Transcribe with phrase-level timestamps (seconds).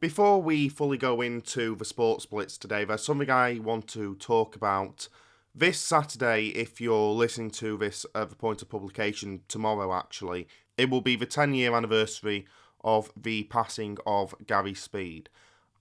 [0.00, 4.56] Before we fully go into the sports blitz today, there's something I want to talk
[4.56, 5.10] about.
[5.54, 10.88] This Saturday, if you're listening to this at the point of publication tomorrow, actually, it
[10.88, 12.46] will be the 10 year anniversary
[12.82, 15.28] of the passing of Gary Speed.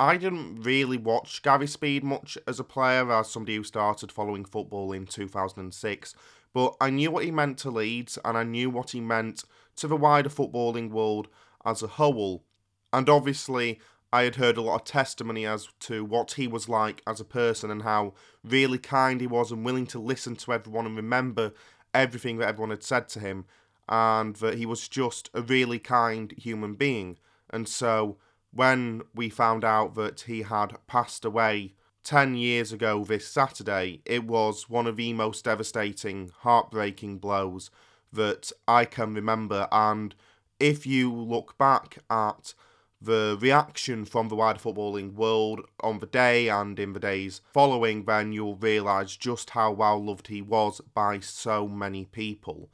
[0.02, 4.44] I didn't really watch Gary Speed much as a player, as somebody who started following
[4.44, 6.14] football in 2006,
[6.54, 9.46] but I knew what he meant to Leeds and I knew what he meant
[9.78, 11.30] to the wider footballing world
[11.64, 12.44] as a whole.
[12.92, 13.80] And obviously,
[14.12, 17.26] I had heard a lot of testimony as to what he was like as a
[17.26, 18.14] person and how
[18.44, 21.54] really kind he was and willing to listen to everyone and remember
[21.94, 23.46] everything that everyone had said to him,
[23.88, 27.18] and that he was just a really kind human being.
[27.50, 28.18] And so,
[28.52, 34.24] when we found out that he had passed away 10 years ago this Saturday, it
[34.24, 37.70] was one of the most devastating, heartbreaking blows
[38.12, 39.68] that I can remember.
[39.72, 40.16] And
[40.60, 42.54] if you look back at
[43.02, 48.04] the reaction from the wider footballing world on the day and in the days following,
[48.06, 52.70] then you'll realise just how well loved he was by so many people.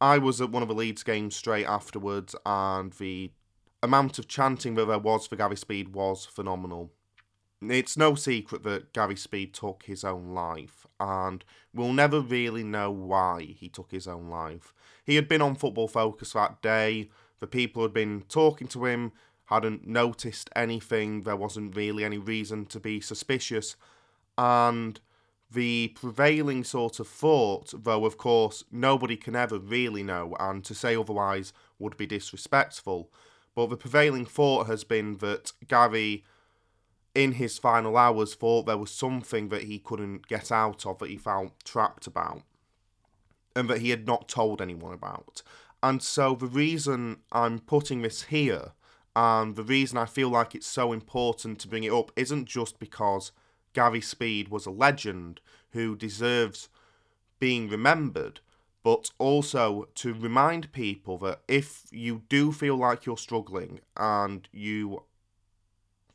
[0.00, 3.30] I was at one of the Leeds games straight afterwards, and the
[3.82, 6.92] amount of chanting that there was for Gary Speed was phenomenal.
[7.62, 12.90] It's no secret that Gary Speed took his own life, and we'll never really know
[12.90, 14.74] why he took his own life.
[15.04, 17.08] He had been on Football Focus that day,
[17.40, 19.12] the people had been talking to him,
[19.46, 23.76] hadn't noticed anything, there wasn't really any reason to be suspicious,
[24.38, 25.00] and
[25.50, 30.74] the prevailing sort of thought, though of course nobody can ever really know, and to
[30.74, 33.10] say otherwise would be disrespectful,
[33.54, 36.24] but the prevailing thought has been that Gary,
[37.14, 41.10] in his final hours, thought there was something that he couldn't get out of, that
[41.10, 42.42] he felt trapped about,
[43.54, 45.42] and that he had not told anyone about.
[45.82, 48.72] And so the reason I'm putting this here,
[49.16, 52.78] and the reason I feel like it's so important to bring it up, isn't just
[52.78, 53.32] because
[53.72, 55.40] Gary Speed was a legend
[55.70, 56.68] who deserves
[57.38, 58.40] being remembered,
[58.82, 65.02] but also to remind people that if you do feel like you're struggling and you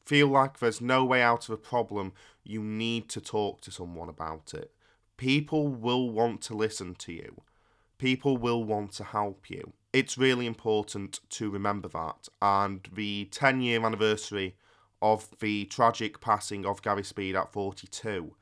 [0.06, 2.14] feel like there's no way out of a problem,
[2.44, 4.72] you need to talk to someone about it.
[5.18, 7.42] People will want to listen to you,
[7.98, 9.74] people will want to help you.
[9.92, 12.28] It's really important to remember that.
[12.42, 14.56] And the 10 year anniversary
[15.02, 18.36] of the tragic passing of Gary Speed at 42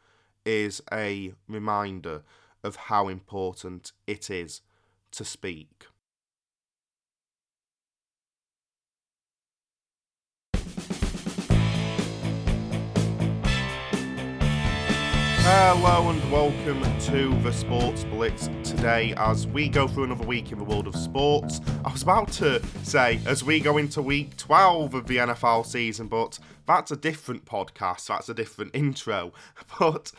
[0.45, 2.23] is a reminder
[2.63, 4.61] of how important it is
[5.11, 5.85] to speak.
[15.69, 20.59] Hello and welcome to the Sports Blitz today as we go through another week in
[20.59, 21.59] the world of sports.
[21.83, 26.07] I was about to say as we go into week 12 of the NFL season,
[26.07, 29.33] but that's a different podcast, that's a different intro.
[29.77, 30.13] But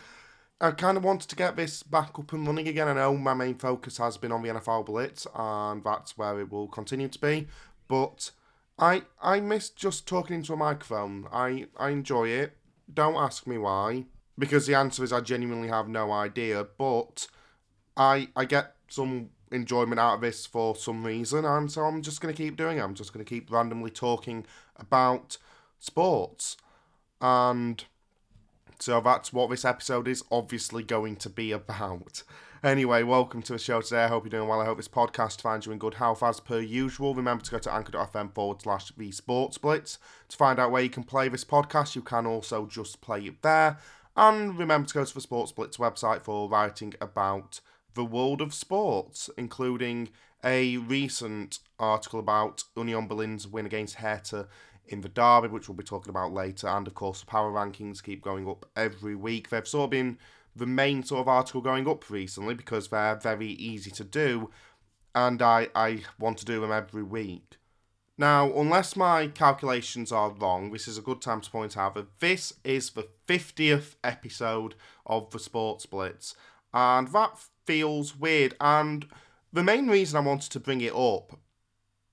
[0.60, 2.86] I kind of wanted to get this back up and running again.
[2.86, 6.52] I know my main focus has been on the NFL Blitz, and that's where it
[6.52, 7.48] will continue to be.
[7.88, 8.32] But
[8.78, 11.26] I I miss just talking into a microphone.
[11.32, 12.54] I I enjoy it.
[12.92, 14.04] Don't ask me why,
[14.38, 16.66] because the answer is I genuinely have no idea.
[16.76, 17.26] But
[17.96, 22.20] I I get some enjoyment out of this for some reason, and so I'm just
[22.20, 22.82] gonna keep doing it.
[22.82, 25.38] I'm just gonna keep randomly talking about
[25.78, 26.56] sports,
[27.20, 27.84] and
[28.78, 32.22] so that's what this episode is obviously going to be about.
[32.62, 34.02] Anyway, welcome to the show today.
[34.02, 34.60] I hope you're doing well.
[34.60, 37.14] I hope this podcast finds you in good health as per usual.
[37.14, 40.90] Remember to go to anchor.fm forward slash the sports blitz to find out where you
[40.90, 41.94] can play this podcast.
[41.94, 43.78] You can also just play it there.
[44.18, 47.60] And remember to go to the Sports Blitz website for writing about
[47.94, 50.08] the world of sports, including
[50.44, 54.48] a recent article about Union Berlin's win against Hertha
[54.88, 58.02] in the derby, which we'll be talking about later, and of course the power rankings
[58.02, 59.50] keep going up every week.
[59.50, 60.18] They've sort of been
[60.56, 64.50] the main sort of article going up recently because they're very easy to do,
[65.14, 67.58] and I, I want to do them every week.
[68.20, 72.18] Now, unless my calculations are wrong, this is a good time to point out that
[72.18, 74.74] this is the 50th episode
[75.06, 76.34] of the Sports Blitz,
[76.74, 78.56] and that feels weird.
[78.60, 79.06] And
[79.52, 81.38] the main reason I wanted to bring it up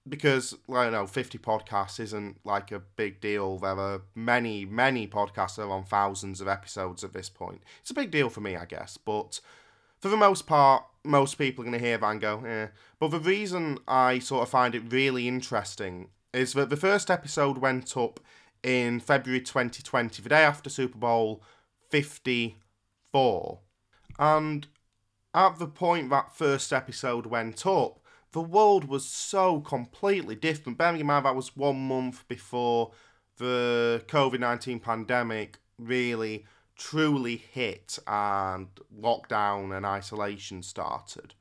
[0.07, 3.57] because I don't know, 50 podcasts isn't like a big deal.
[3.57, 7.63] There are many, many podcasts that are on thousands of episodes at this point.
[7.81, 9.39] It's a big deal for me, I guess, but
[9.99, 12.43] for the most part, most people are going to hear Van Gogh.
[12.45, 12.67] eh.
[12.99, 17.57] But the reason I sort of find it really interesting is that the first episode
[17.57, 18.19] went up
[18.63, 21.43] in February 2020, the day after Super Bowl
[21.89, 23.59] 54.
[24.17, 24.67] And
[25.33, 27.99] at the point that first episode went up,
[28.31, 30.77] the world was so completely different.
[30.77, 32.91] Bearing in mind that was one month before
[33.37, 38.67] the COVID 19 pandemic really truly hit and
[38.99, 41.33] lockdown and isolation started.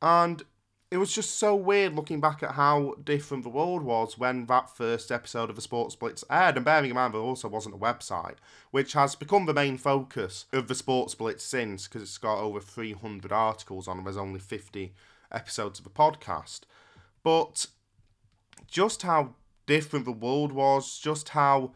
[0.00, 0.42] And
[0.90, 4.74] it was just so weird looking back at how different the world was when that
[4.74, 6.56] first episode of the Sports Blitz aired.
[6.56, 8.36] And bearing in mind, there also wasn't a website,
[8.70, 12.60] which has become the main focus of the Sports Blitz since, because it's got over
[12.60, 14.94] 300 articles on, and there's only 50
[15.30, 16.60] episodes of the podcast.
[17.22, 17.66] But
[18.66, 19.34] just how
[19.66, 21.72] different the world was, just how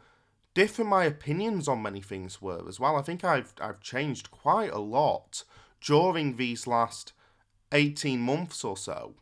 [0.54, 2.96] different my opinions on many things were as well.
[2.96, 5.44] I think I've I've changed quite a lot
[5.80, 7.12] during these last
[7.72, 9.14] 18 months or so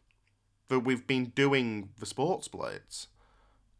[0.69, 3.09] that we've been doing the sports blitz.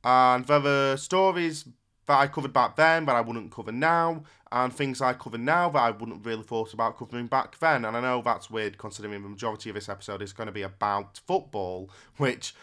[0.03, 1.67] And there are stories
[2.07, 5.69] that I covered back then that I wouldn't cover now, and things I cover now
[5.71, 7.85] that I wouldn't really thought about covering back then.
[7.85, 10.63] And I know that's weird considering the majority of this episode is going to be
[10.63, 12.55] about football, which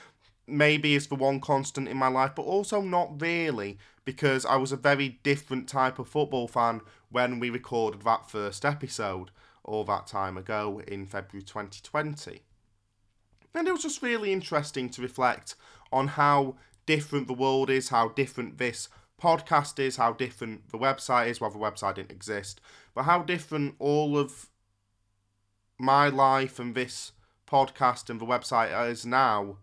[0.48, 4.72] maybe is the one constant in my life, but also not really, because I was
[4.72, 9.32] a very different type of football fan when we recorded that first episode
[9.64, 12.42] all that time ago in February 2020.
[13.54, 15.56] And it was just really interesting to reflect
[15.92, 16.56] on how
[16.86, 18.88] different the world is, how different this
[19.22, 21.42] podcast is, how different the website is.
[21.42, 22.62] Well, the website didn't exist,
[22.94, 24.50] but how different all of
[25.80, 27.12] my life and this
[27.50, 29.58] podcast and the website is now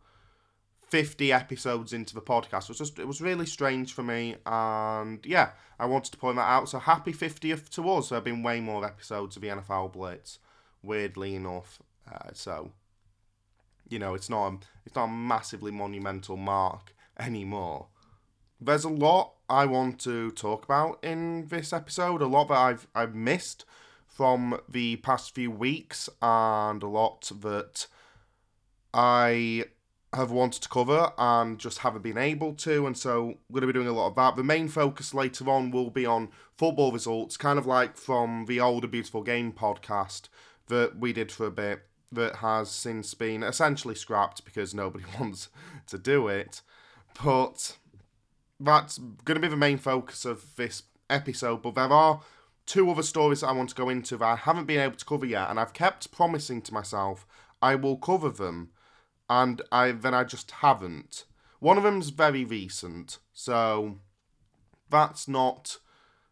[0.95, 2.63] 50 episodes into the podcast.
[2.63, 6.37] It was just it was really strange for me and yeah, I wanted to point
[6.37, 6.69] that out.
[6.69, 8.11] So happy 50th to us.
[8.11, 10.39] There have been way more episodes of the NFL Blitz,
[10.85, 11.83] weirdly enough.
[12.09, 12.71] Uh, so
[13.89, 17.89] you know, it's not a, it's not a massively monumental mark anymore.
[18.61, 22.87] There's a lot I want to talk about in this episode, a lot that I've
[22.95, 23.65] I've missed
[24.07, 27.89] from the past few weeks and a lot that
[28.95, 29.65] I
[30.15, 33.67] have wanted to cover and just haven't been able to, and so we're going to
[33.67, 34.37] be doing a lot of that.
[34.37, 38.61] The main focus later on will be on football results, kind of like from the
[38.61, 40.29] older Beautiful Game podcast
[40.69, 41.83] that we did for a bit,
[42.13, 45.49] that has since been essentially scrapped because nobody wants
[45.89, 46.63] to do it.
[47.23, 47.77] But
[48.61, 51.63] that's going to be the main focus of this episode.
[51.63, 52.21] But there are
[52.67, 55.05] two other stories that I want to go into that I haven't been able to
[55.05, 57.27] cover yet, and I've kept promising to myself
[57.61, 58.71] I will cover them
[59.35, 61.25] and I then I just haven't.
[61.59, 63.99] One of them's very recent, so
[64.91, 65.79] that's not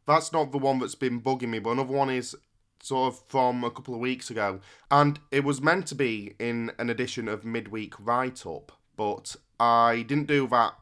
[0.06, 1.58] that's not the one that's been bugging me.
[1.58, 2.37] But another one is
[2.81, 4.60] sort of from a couple of weeks ago,
[4.90, 10.04] and it was meant to be in an edition of midweek write up, but I
[10.06, 10.75] didn't do that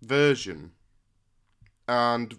[0.00, 0.72] version,
[1.88, 2.38] and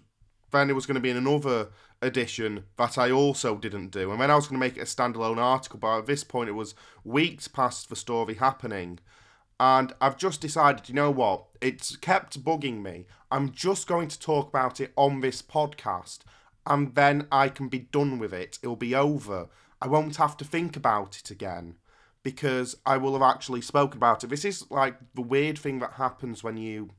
[0.50, 1.68] then it was going to be in another
[2.00, 4.10] edition that I also didn't do.
[4.12, 6.48] And then I was going to make it a standalone article, but at this point
[6.48, 6.74] it was
[7.04, 8.98] weeks past the story happening.
[9.58, 11.46] And I've just decided, you know what?
[11.60, 13.06] It's kept bugging me.
[13.30, 16.20] I'm just going to talk about it on this podcast.
[16.66, 18.58] And then I can be done with it.
[18.62, 19.48] It'll be over.
[19.80, 21.76] I won't have to think about it again
[22.22, 24.30] because I will have actually spoken about it.
[24.30, 26.90] This is like the weird thing that happens when you,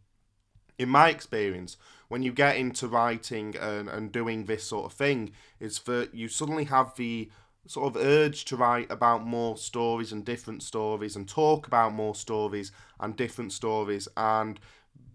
[0.79, 1.75] in my experience,
[2.07, 6.29] when you get into writing and, and doing this sort of thing, is that you
[6.29, 7.29] suddenly have the
[7.67, 12.15] sort of urge to write about more stories and different stories and talk about more
[12.15, 14.07] stories and different stories.
[14.15, 14.59] And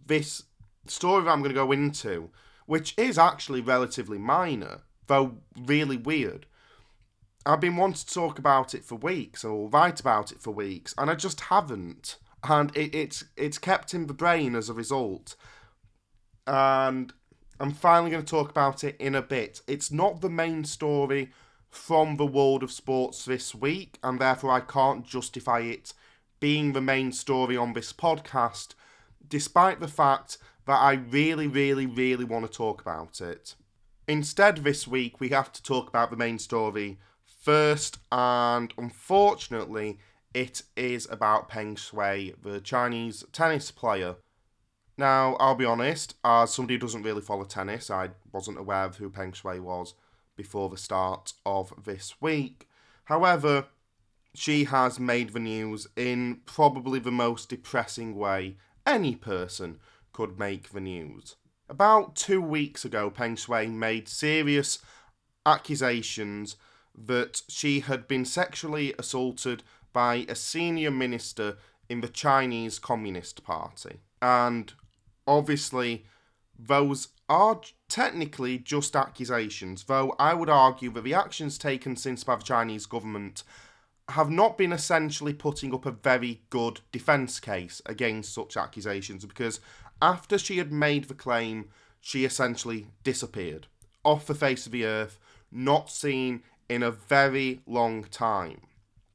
[0.07, 0.45] this
[0.87, 2.31] story that I'm going to go into,
[2.67, 6.47] which is actually relatively minor, though really weird.
[7.45, 10.95] I've been wanting to talk about it for weeks or write about it for weeks,
[10.97, 12.19] and I just haven't.
[12.45, 15.37] And it, it's it's kept in the brain as a result.
[16.47, 17.13] And
[17.61, 19.61] I'm finally going to talk about it in a bit.
[19.67, 21.31] It's not the main story
[21.73, 25.95] from the world of sports this week, and therefore I can't justify it
[26.39, 28.75] being the main story on this podcast,
[29.27, 30.37] despite the fact
[30.67, 33.55] that I really, really, really want to talk about it.
[34.07, 39.99] Instead, this week we have to talk about the main story first, and unfortunately,
[40.35, 44.17] it is about Peng Shuai, the Chinese tennis player.
[44.99, 48.97] Now, I'll be honest, as somebody who doesn't really follow tennis, I wasn't aware of
[48.97, 49.95] who Peng Shuai was
[50.37, 52.69] before the start of this week.
[53.05, 53.67] However,
[54.35, 59.79] she has made the news in probably the most depressing way any person
[60.13, 61.37] could make the news.
[61.69, 64.79] About two weeks ago, Peng Shuai made serious
[65.47, 66.57] accusations
[66.95, 69.63] that she had been sexually assaulted
[69.93, 71.57] by a senior minister
[71.89, 74.01] in the Chinese Communist Party.
[74.21, 74.73] And
[75.27, 76.05] obviously,
[76.59, 82.37] those are technically just accusations, though I would argue that the actions taken since by
[82.37, 83.43] the Chinese government
[84.11, 89.61] have not been essentially putting up a very good defence case against such accusations because
[90.03, 91.69] after she had made the claim
[92.01, 93.69] she essentially disappeared
[94.05, 95.19] off the face of the earth,
[95.51, 98.61] not seen in a very long time.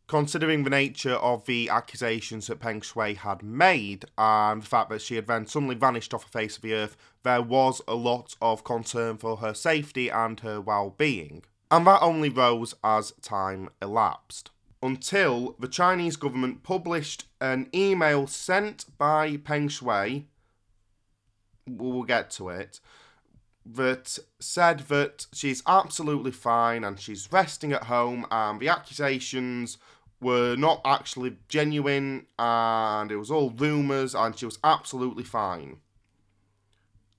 [0.07, 5.01] Considering the nature of the accusations that Peng Shuai had made and the fact that
[5.01, 8.35] she had then suddenly vanished off the face of the earth, there was a lot
[8.41, 11.43] of concern for her safety and her well being.
[11.69, 14.49] And that only rose as time elapsed.
[14.81, 20.23] Until the Chinese government published an email sent by Peng Shuai,
[21.67, 22.79] we'll get to it,
[23.65, 29.77] that said that she's absolutely fine and she's resting at home and the accusations
[30.19, 35.77] were not actually genuine and it was all rumours and she was absolutely fine.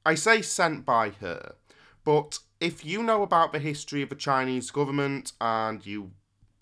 [0.05, 1.55] I say sent by her,
[2.05, 6.11] but if you know about the history of the Chinese government and you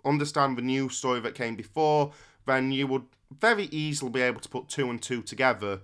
[0.05, 2.11] understand the news story that came before,
[2.45, 3.05] then you would
[3.39, 5.81] very easily be able to put two and two together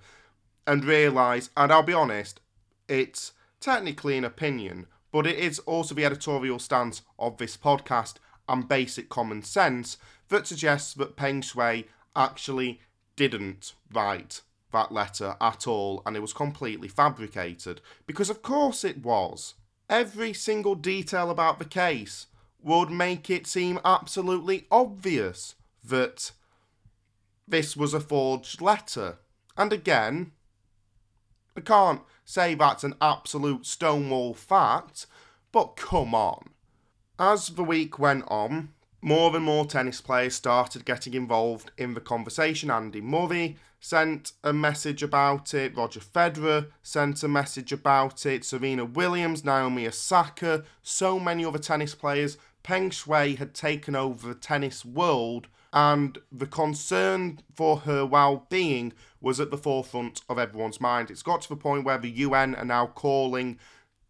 [0.68, 2.40] and realise, and I'll be honest,
[2.88, 8.16] it's technically an opinion, but it is also the editorial stance of this podcast
[8.48, 9.98] and basic common sense
[10.30, 12.80] that suggests that Peng Shuai actually
[13.16, 17.82] didn't write that letter at all and it was completely fabricated.
[18.08, 19.54] Because of course it was.
[19.90, 22.28] Every single detail about the case
[22.62, 26.32] would make it seem absolutely obvious that
[27.48, 29.18] this was a forged letter.
[29.58, 30.32] And again,
[31.56, 35.06] I can't say that's an absolute stonewall fact,
[35.52, 36.50] but come on.
[37.20, 38.70] As the week went on,
[39.04, 42.72] more and more tennis players started getting involved in the conversation.
[42.72, 48.86] Andy Murray sent a message about it, Roger Federer sent a message about it, Serena
[48.86, 52.38] Williams, Naomi Osaka, so many other tennis players.
[52.64, 58.94] Peng Shuai had taken over the tennis world, and the concern for her well being
[59.20, 61.12] was at the forefront of everyone's mind.
[61.12, 63.60] It's got to the point where the UN are now calling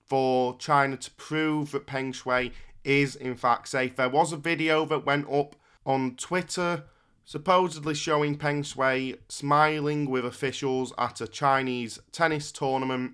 [0.06, 2.52] for China to prove that Peng Shuai
[2.84, 3.96] is in fact safe.
[3.96, 6.84] There was a video that went up on Twitter
[7.26, 13.14] supposedly showing Peng Shuai smiling with officials at a Chinese tennis tournament.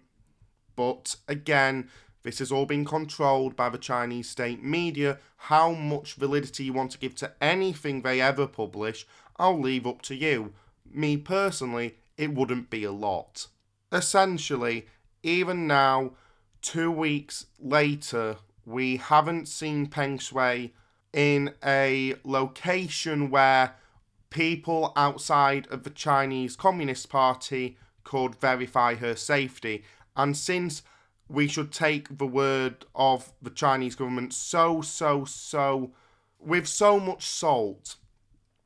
[0.76, 1.90] But again,
[2.24, 5.20] this has all been controlled by the Chinese state media.
[5.38, 9.06] How much validity you want to give to anything they ever publish,
[9.38, 10.54] I'll leave up to you.
[10.92, 13.48] Me personally, it wouldn't be a lot.
[13.92, 14.88] Essentially,
[15.24, 16.12] even now,
[16.62, 18.38] two weeks later,
[18.70, 20.72] we haven't seen Peng Shuai
[21.12, 23.76] in a location where
[24.30, 29.84] people outside of the Chinese Communist Party could verify her safety.
[30.16, 30.84] And since
[31.28, 35.92] we should take the word of the Chinese government so, so, so,
[36.40, 37.96] with so much salt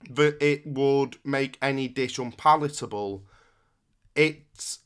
[0.09, 3.23] that it would make any dish unpalatable,
[4.15, 4.79] it's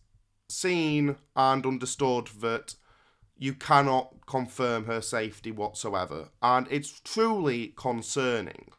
[0.47, 2.75] seen and understood that
[3.38, 6.29] you cannot confirm her safety whatsoever.
[6.41, 8.72] And it's truly concerning.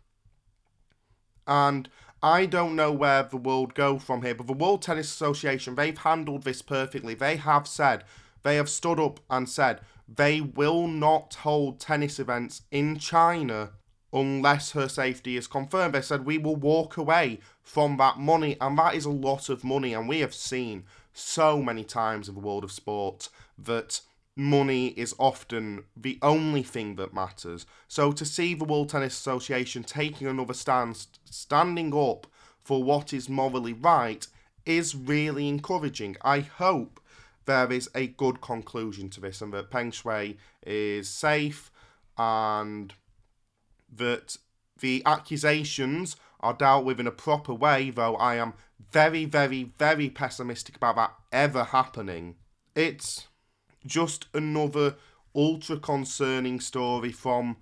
[1.47, 1.89] And
[2.23, 5.97] I don't know where the world go from here, but the World Tennis Association, they've
[5.97, 7.15] handled this perfectly.
[7.15, 8.05] They have said,
[8.43, 13.71] they have stood up and said they will not hold tennis events in China
[14.13, 15.95] unless her safety is confirmed.
[15.95, 19.63] They said we will walk away from that money, and that is a lot of
[19.63, 19.93] money.
[19.93, 24.01] And we have seen so many times in the world of sport that
[24.39, 27.67] money is often the only thing that matters.
[27.89, 32.27] So to see the World Tennis Association taking another stance, standing up
[32.63, 34.27] for what is morally right,
[34.65, 36.17] is really encouraging.
[36.23, 37.01] I hope
[37.47, 41.71] there is a good conclusion to this and that Peng Shuai is safe
[42.17, 42.95] and
[43.93, 44.37] that
[44.81, 48.53] the accusations are dealt with in a proper way, though I am
[48.93, 52.37] very, very, very pessimistic about that ever happening.
[52.77, 53.28] It's
[53.89, 54.97] just another
[55.35, 57.57] ultra concerning story from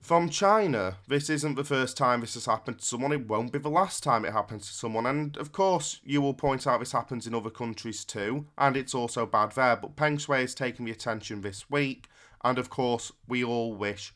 [0.00, 0.98] from China.
[1.08, 3.12] This isn't the first time this has happened to someone.
[3.12, 5.06] It won't be the last time it happens to someone.
[5.06, 8.94] And of course, you will point out this happens in other countries too, and it's
[8.94, 9.76] also bad there.
[9.76, 12.08] But Peng Shuai has taken the attention this week,
[12.42, 14.12] and of course, we all wish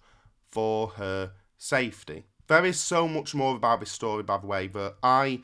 [0.50, 2.26] for her safety.
[2.48, 5.40] There is so much more about this story, by the way, that I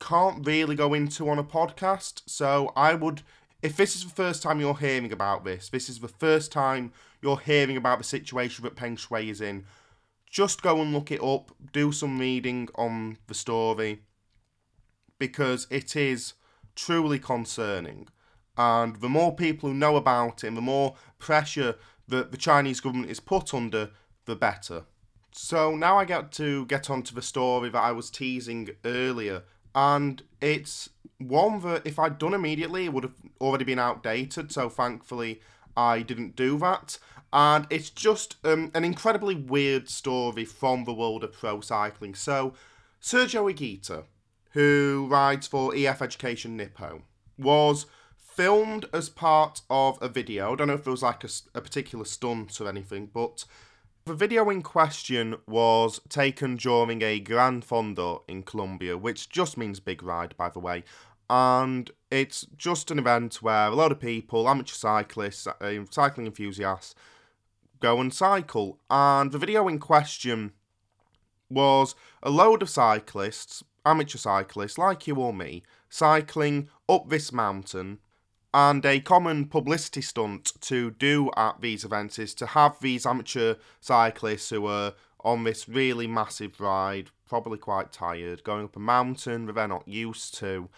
[0.00, 2.22] can't really go into on a podcast.
[2.26, 3.22] So I would
[3.66, 6.92] if this is the first time you're hearing about this, this is the first time
[7.20, 9.64] you're hearing about the situation that Peng Shuai is in,
[10.30, 14.02] just go and look it up, do some reading on the story,
[15.18, 16.34] because it is
[16.76, 18.06] truly concerning.
[18.56, 21.74] And the more people who know about it, and the more pressure
[22.06, 23.90] that the Chinese government is put under,
[24.26, 24.84] the better.
[25.32, 29.42] So now I get to get onto the story that I was teasing earlier,
[29.74, 34.52] and it's one that if I'd done immediately, it would have already been outdated.
[34.52, 35.40] So thankfully,
[35.76, 36.98] I didn't do that.
[37.32, 42.14] And it's just um, an incredibly weird story from the world of pro cycling.
[42.14, 42.54] So,
[43.02, 44.04] Sergio Higuita,
[44.52, 47.02] who rides for EF Education Nippo,
[47.36, 50.52] was filmed as part of a video.
[50.52, 53.44] I don't know if it was like a, a particular stunt or anything, but
[54.06, 59.80] the video in question was taken during a Gran Fondo in Colombia, which just means
[59.80, 60.84] big ride, by the way.
[61.28, 66.94] And it's just an event where a lot of people, amateur cyclists, uh, cycling enthusiasts,
[67.80, 68.78] go and cycle.
[68.88, 70.52] And the video in question
[71.50, 77.98] was a load of cyclists, amateur cyclists like you or me, cycling up this mountain
[78.54, 83.56] and a common publicity stunt to do at these events is to have these amateur
[83.80, 89.46] cyclists who are on this really massive ride, probably quite tired, going up a mountain
[89.46, 90.68] that they're not used to.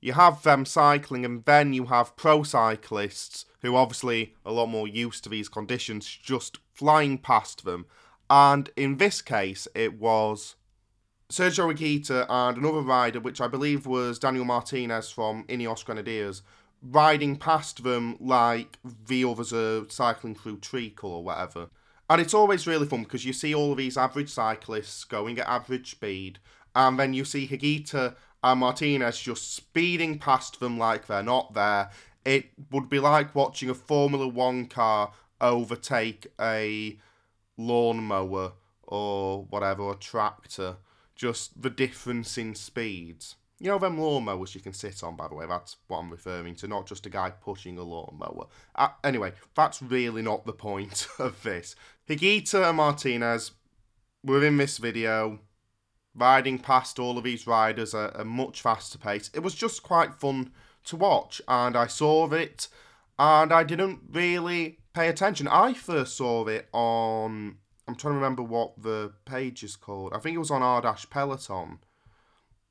[0.00, 4.88] You have them cycling, and then you have pro cyclists who obviously a lot more
[4.88, 7.86] used to these conditions just flying past them.
[8.28, 10.56] And in this case, it was
[11.30, 16.42] Sergio Higuita and another rider, which I believe was Daniel Martinez from Ineos Grenadiers,
[16.82, 21.68] riding past them like the others are uh, cycling through treacle or whatever.
[22.10, 25.48] And it's always really fun because you see all of these average cyclists going at
[25.48, 26.38] average speed,
[26.74, 31.90] and then you see Higuita and Martinez just speeding past them like they're not there.
[32.24, 36.98] It would be like watching a Formula One car overtake a
[37.56, 40.76] lawnmower or whatever, a tractor.
[41.14, 43.36] Just the difference in speeds.
[43.62, 46.56] You know them lawnmowers you can sit on, by the way, that's what I'm referring
[46.56, 48.48] to, not just a guy pushing a lawnmower.
[48.74, 51.76] Uh, anyway, that's really not the point of this.
[52.08, 53.52] Higuita and Martinez
[54.24, 55.38] were in this video,
[56.12, 59.30] riding past all of these riders at a much faster pace.
[59.32, 60.50] It was just quite fun
[60.86, 62.66] to watch, and I saw it,
[63.16, 65.46] and I didn't really pay attention.
[65.46, 67.58] I first saw it on.
[67.86, 70.14] I'm trying to remember what the page is called.
[70.14, 71.78] I think it was on R Peloton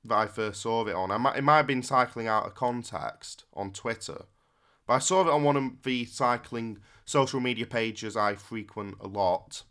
[0.05, 1.11] that I first saw it on.
[1.11, 4.25] I might, it might have been cycling out of context on Twitter,
[4.87, 9.07] but I saw it on one of the cycling social media pages I frequent a
[9.07, 9.63] lot.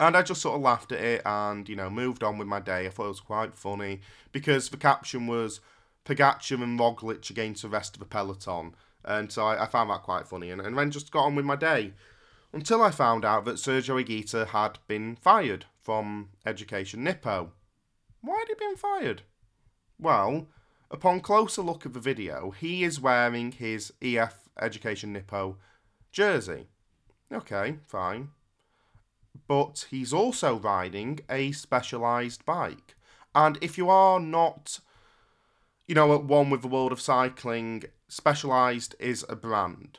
[0.00, 2.60] And I just sort of laughed at it and, you know, moved on with my
[2.60, 2.86] day.
[2.86, 5.60] I thought it was quite funny because the caption was
[6.04, 8.76] Pogacar and Roglic against the rest of the peloton.
[9.04, 11.44] And so I, I found that quite funny and, and then just got on with
[11.44, 11.94] my day.
[12.52, 17.52] Until I found out that Sergio Higuita had been fired from Education Nippo.
[18.20, 19.22] Why had he been fired?
[19.98, 20.48] Well,
[20.90, 25.56] upon closer look at the video, he is wearing his EF Education Nippo
[26.12, 26.66] jersey.
[27.32, 28.30] Okay, fine.
[29.46, 32.96] But he's also riding a specialised bike.
[33.34, 34.80] And if you are not,
[35.86, 39.98] you know, at one with the world of cycling, Specialized is a brand.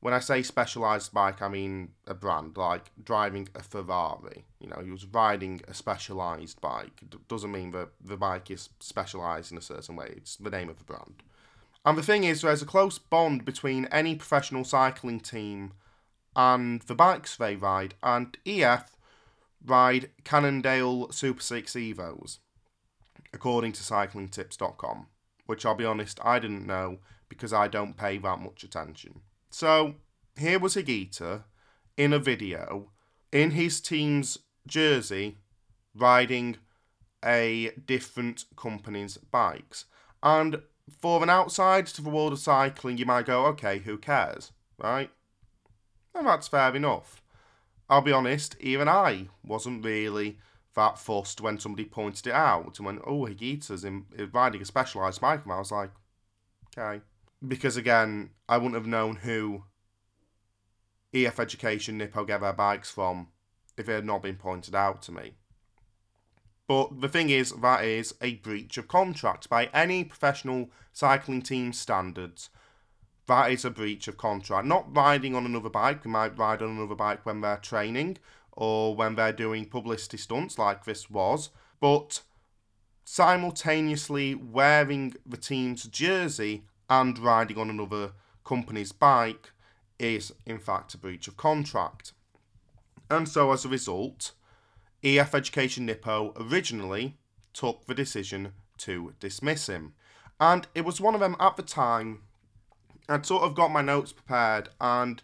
[0.00, 4.44] When I say specialized bike, I mean a brand, like driving a Ferrari.
[4.60, 7.00] You know, he was riding a specialized bike.
[7.28, 10.78] Doesn't mean that the bike is specialized in a certain way, it's the name of
[10.78, 11.22] the brand.
[11.84, 15.72] And the thing is, there's a close bond between any professional cycling team
[16.34, 18.94] and the bikes they ride, and EF
[19.64, 22.38] ride Cannondale Super 6 Evos,
[23.32, 25.06] according to cyclingtips.com,
[25.46, 29.22] which I'll be honest, I didn't know because I don't pay that much attention.
[29.50, 29.94] So
[30.38, 31.44] here was Higuita
[31.96, 32.90] in a video
[33.32, 35.38] in his team's jersey
[35.94, 36.56] riding
[37.24, 39.86] a different company's bikes.
[40.22, 40.62] And
[41.00, 45.10] for an outsider to the world of cycling, you might go, okay, who cares, right?
[46.14, 47.22] And that's fair enough.
[47.88, 50.38] I'll be honest, even I wasn't really
[50.74, 55.20] that fussed when somebody pointed it out and went, oh, Higuita's in, riding a specialised
[55.20, 55.44] bike.
[55.44, 55.90] And I was like,
[56.76, 57.00] okay
[57.46, 59.64] because again, I wouldn't have known who
[61.12, 63.28] EF Education Nippo get their bikes from
[63.76, 65.34] if it had not been pointed out to me.
[66.66, 71.72] But the thing is, that is a breach of contract by any professional cycling team
[71.72, 72.50] standards.
[73.26, 74.66] That is a breach of contract.
[74.66, 78.18] Not riding on another bike, they might ride on another bike when they're training
[78.52, 82.22] or when they're doing publicity stunts like this was, but
[83.04, 88.12] simultaneously wearing the team's jersey and riding on another
[88.44, 89.50] company's bike
[89.98, 92.12] is in fact a breach of contract.
[93.10, 94.32] And so as a result,
[95.02, 97.16] EF Education Nippo originally
[97.52, 99.94] took the decision to dismiss him.
[100.40, 102.22] And it was one of them at the time,
[103.08, 105.22] I'd sort of got my notes prepared, and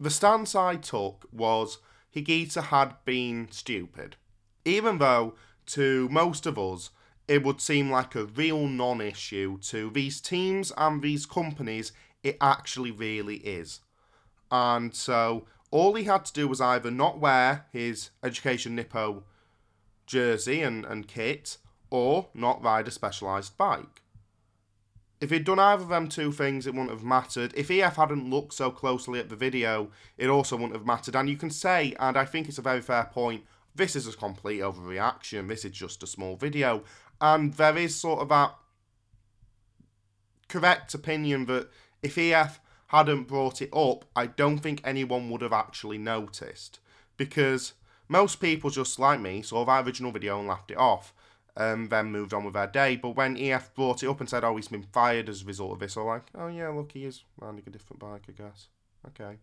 [0.00, 1.78] the stance I took was
[2.14, 4.16] Higuita had been stupid.
[4.64, 5.34] Even though,
[5.66, 6.90] to most of us,
[7.28, 11.92] it would seem like a real non issue to these teams and these companies.
[12.22, 13.80] It actually really is.
[14.50, 19.24] And so all he had to do was either not wear his Education Nippo
[20.06, 21.58] jersey and, and kit
[21.90, 24.02] or not ride a specialised bike.
[25.20, 27.52] If he'd done either of them two things, it wouldn't have mattered.
[27.56, 31.16] If EF hadn't looked so closely at the video, it also wouldn't have mattered.
[31.16, 34.12] And you can say, and I think it's a very fair point, this is a
[34.12, 35.48] complete overreaction.
[35.48, 36.82] This is just a small video.
[37.20, 38.54] And there is sort of that
[40.48, 41.68] correct opinion that
[42.02, 46.80] if EF hadn't brought it up, I don't think anyone would have actually noticed.
[47.16, 47.74] Because
[48.08, 51.12] most people, just like me, saw that original video and laughed it off
[51.56, 52.94] and then moved on with their day.
[52.96, 55.72] But when EF brought it up and said, oh, he's been fired as a result
[55.72, 58.32] of this, I was like, oh, yeah, look, he is riding a different bike, I
[58.32, 58.68] guess.
[59.08, 59.38] Okay,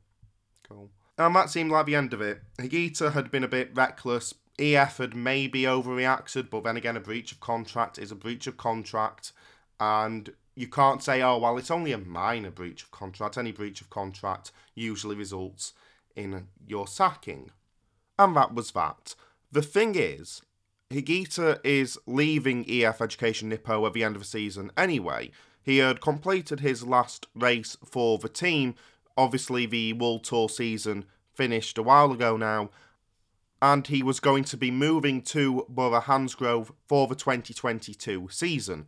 [0.68, 0.90] cool.
[1.18, 2.42] And that seemed like the end of it.
[2.58, 4.34] Higuita had been a bit reckless.
[4.58, 8.58] EF had maybe overreacted, but then again, a breach of contract is a breach of
[8.58, 9.32] contract.
[9.80, 13.38] And you can't say, oh, well, it's only a minor breach of contract.
[13.38, 15.74] Any breach of contract usually results
[16.16, 17.52] in your sacking.
[18.18, 19.16] And that was that.
[19.52, 20.42] The thing is,
[20.90, 25.32] Higuita is leaving EF Education Nippo at the end of the season anyway.
[25.62, 28.76] He had completed his last race for the team.
[29.18, 32.70] Obviously, the World Tour season finished a while ago now,
[33.66, 38.86] and he was going to be moving to Bora-Hansgrohe for the 2022 season.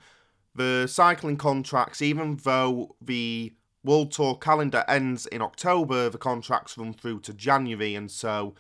[0.53, 6.93] The cycling contracts, even though the World Tour calendar ends in October, the contracts run
[6.93, 8.53] through to January, and so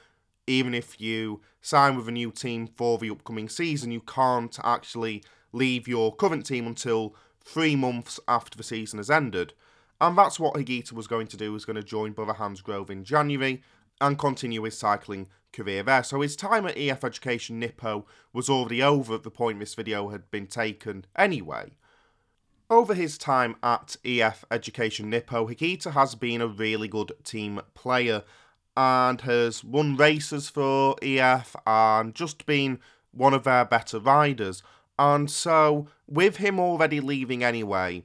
[0.47, 5.23] even if you sign with a new team for the upcoming season, you can't actually
[5.51, 9.53] leave your current team until three months after the season has ended.
[10.01, 13.61] And that's what Higuita was going to do, was going to join Bora-Hansgrohe in January
[13.99, 16.03] and continue his cycling career there.
[16.03, 20.09] So his time at EF Education Nippo was already over at the point this video
[20.09, 21.71] had been taken anyway.
[22.69, 28.23] Over his time at EF Education Nippo, Higuita has been a really good team player
[28.75, 32.79] and has won races for EF and just been
[33.11, 34.61] one of their better riders.
[34.99, 38.03] And so, with him already leaving anyway,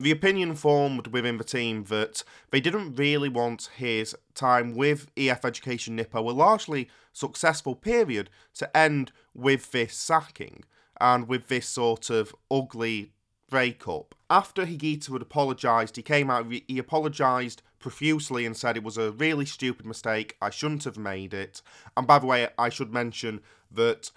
[0.00, 5.44] the opinion formed within the team that they didn't really want his time with EF
[5.44, 10.64] Education Nippo, a largely successful period, to end with this sacking
[11.00, 13.12] and with this sort of ugly
[13.50, 14.14] breakup.
[14.30, 19.12] After Higuita had apologised, he came out, he apologised profusely and said it was a
[19.12, 20.36] really stupid mistake.
[20.42, 21.62] I shouldn't have made it.
[21.96, 24.10] And by the way, I should mention that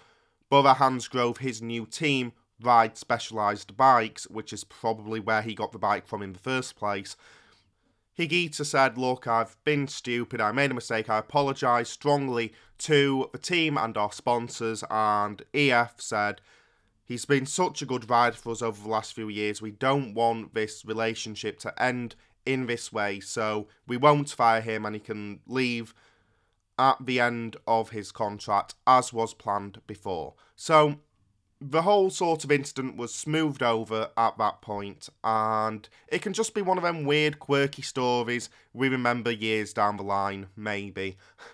[0.50, 6.06] Bora-Hansgrohe, his new team, ride specialised bikes, which is probably where he got the bike
[6.06, 7.16] from in the first place.
[8.18, 13.38] Higuita said, Look, I've been stupid, I made a mistake, I apologise strongly to the
[13.38, 14.84] team and our sponsors.
[14.90, 16.40] And EF said,
[17.04, 19.62] He's been such a good rider for us over the last few years.
[19.62, 24.84] We don't want this relationship to end in this way, so we won't fire him
[24.84, 25.94] and he can leave
[26.78, 30.34] at the end of his contract as was planned before.
[30.56, 30.98] So
[31.70, 36.54] the whole sort of incident was smoothed over at that point, and it can just
[36.54, 41.16] be one of them weird, quirky stories we remember years down the line, maybe.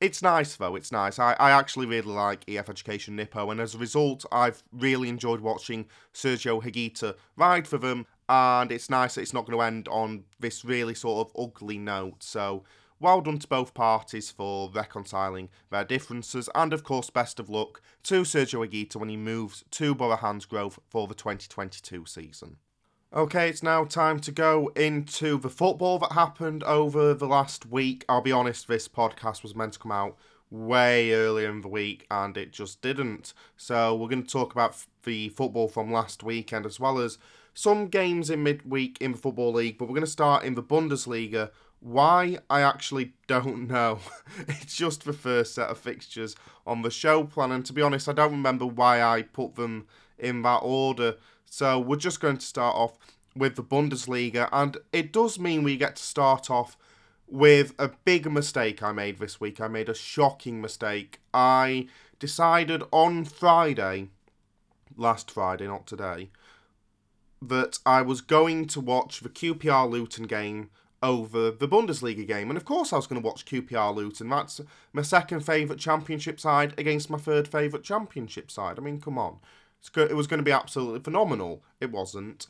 [0.00, 1.20] It's nice though, it's nice.
[1.20, 5.38] I, I actually really like EF Education Nippo, and as a result, I've really enjoyed
[5.38, 9.88] watching Sergio Higuita ride for them and it's nice that it's not going to end
[9.88, 12.22] on this really sort of ugly note.
[12.22, 12.64] So,
[13.02, 17.82] well done to both parties for reconciling their differences, and of course, best of luck
[18.04, 22.56] to Sergio Higuita when he moves to Bora-Hansgrohe for the 2022 season.
[23.12, 28.06] Okay, it's now time to go into the football that happened over the last week.
[28.08, 30.16] I'll be honest, this podcast was meant to come out
[30.50, 33.34] way earlier in the week and it just didn't.
[33.56, 37.18] So, we're going to talk about the football from last weekend as well as
[37.54, 40.62] some games in midweek in the Football League, but we're going to start in the
[40.62, 41.50] Bundesliga.
[41.82, 42.38] Why?
[42.48, 43.98] I actually don't know.
[44.48, 48.08] it's just the first set of fixtures on the show plan, and to be honest,
[48.08, 49.86] I don't remember why I put them
[50.18, 51.16] in that order.
[51.44, 52.98] So we're just going to start off
[53.34, 56.76] with the Bundesliga, and it does mean we get to start off
[57.26, 59.60] with a big mistake I made this week.
[59.60, 61.20] I made a shocking mistake.
[61.34, 64.08] I decided on Friday,
[64.96, 66.30] last Friday, not today,
[67.40, 70.70] that I was going to watch the QPR Luton game
[71.02, 72.48] over the Bundesliga game.
[72.48, 74.28] And of course, I was going to watch QPR Luton.
[74.28, 74.60] That's
[74.92, 78.78] my second favourite championship side against my third favourite championship side.
[78.78, 79.38] I mean, come on.
[79.96, 81.62] It was going to be absolutely phenomenal.
[81.80, 82.46] It wasn't.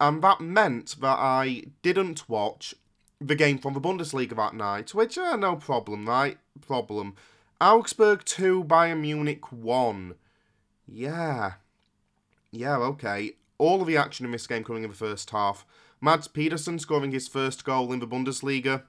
[0.00, 2.74] And that meant that I didn't watch
[3.20, 6.38] the game from the Bundesliga that night, which, uh, no problem, right?
[6.60, 7.16] Problem.
[7.60, 10.14] Augsburg 2, Bayern Munich 1.
[10.86, 11.54] Yeah.
[12.52, 13.32] Yeah, okay.
[13.58, 15.64] All of the action in this game coming in the first half.
[16.00, 18.82] Mads Pedersen scoring his first goal in the Bundesliga.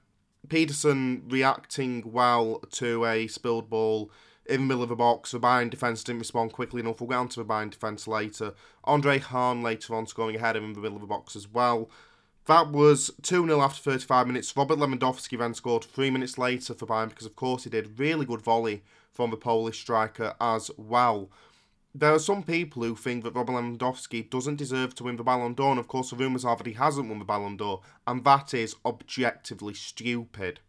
[0.48, 4.10] Pedersen reacting well to a spilled ball
[4.46, 5.32] in the middle of the box.
[5.32, 7.00] The Bayern defence didn't respond quickly enough.
[7.00, 8.54] We'll get on to the Bayern defence later.
[8.84, 11.48] Andre Hahn later on scoring ahead of him in the middle of the box as
[11.48, 11.90] well.
[12.46, 14.56] That was 2 0 after 35 minutes.
[14.56, 17.98] Robert Lewandowski then scored three minutes later for Bayern because, of course, he did.
[17.98, 21.30] Really good volley from the Polish striker as well.
[21.94, 25.54] There are some people who think that Robert Lewandowski doesn't deserve to win the Ballon
[25.54, 28.24] d'Or, and of course, the rumours are that he hasn't won the Ballon d'Or, and
[28.24, 30.60] that is objectively stupid.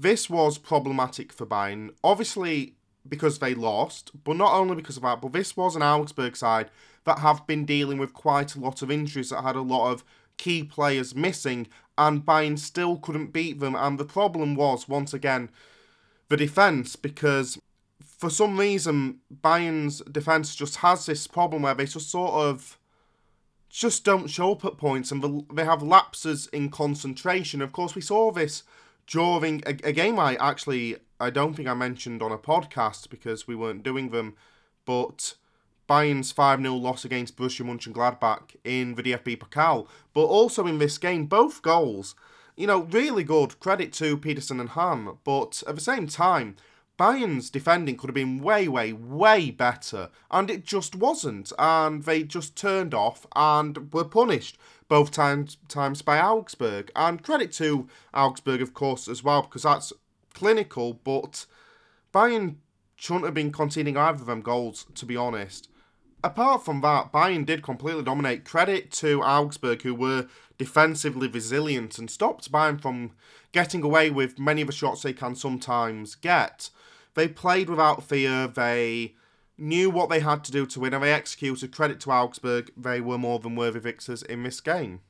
[0.00, 2.74] This was problematic for Bayern, obviously
[3.08, 6.70] because they lost, but not only because of that, but this was an Augsburg side
[7.04, 10.04] that have been dealing with quite a lot of injuries, that had a lot of
[10.36, 13.74] key players missing, and Bayern still couldn't beat them.
[13.74, 15.50] And the problem was, once again,
[16.28, 17.58] the defence, because
[18.18, 22.76] for some reason, Bayern's defence just has this problem where they just sort of
[23.70, 27.62] just don't show up at points and they have lapses in concentration.
[27.62, 28.64] Of course, we saw this
[29.06, 33.46] during a, a game I actually I don't think I mentioned on a podcast because
[33.46, 34.34] we weren't doing them,
[34.84, 35.34] but
[35.88, 40.98] Bayern's 5 0 loss against Borussia Mönchengladbach in the DFB Pokal, but also in this
[40.98, 42.16] game, both goals,
[42.56, 43.60] you know, really good.
[43.60, 46.56] Credit to Pedersen and Hahn, but at the same time,
[46.98, 51.52] Bayern's defending could have been way, way, way better, and it just wasn't.
[51.58, 54.58] And they just turned off and were punished
[54.88, 56.90] both times times by Augsburg.
[56.96, 59.92] And credit to Augsburg, of course, as well, because that's
[60.34, 60.94] clinical.
[60.94, 61.46] But
[62.12, 62.56] Bayern
[62.96, 65.68] shouldn't have been conceding either of them goals, to be honest.
[66.24, 68.44] Apart from that, Bayern did completely dominate.
[68.44, 70.26] Credit to Augsburg, who were
[70.58, 73.12] defensively resilient and stopped Bayern from
[73.52, 76.70] getting away with many of the shots they can sometimes get.
[77.18, 78.46] They played without fear.
[78.46, 79.16] They
[79.58, 81.72] knew what they had to do to win, and they executed.
[81.72, 85.00] Credit to Augsburg, they were more than worthy victors in this game.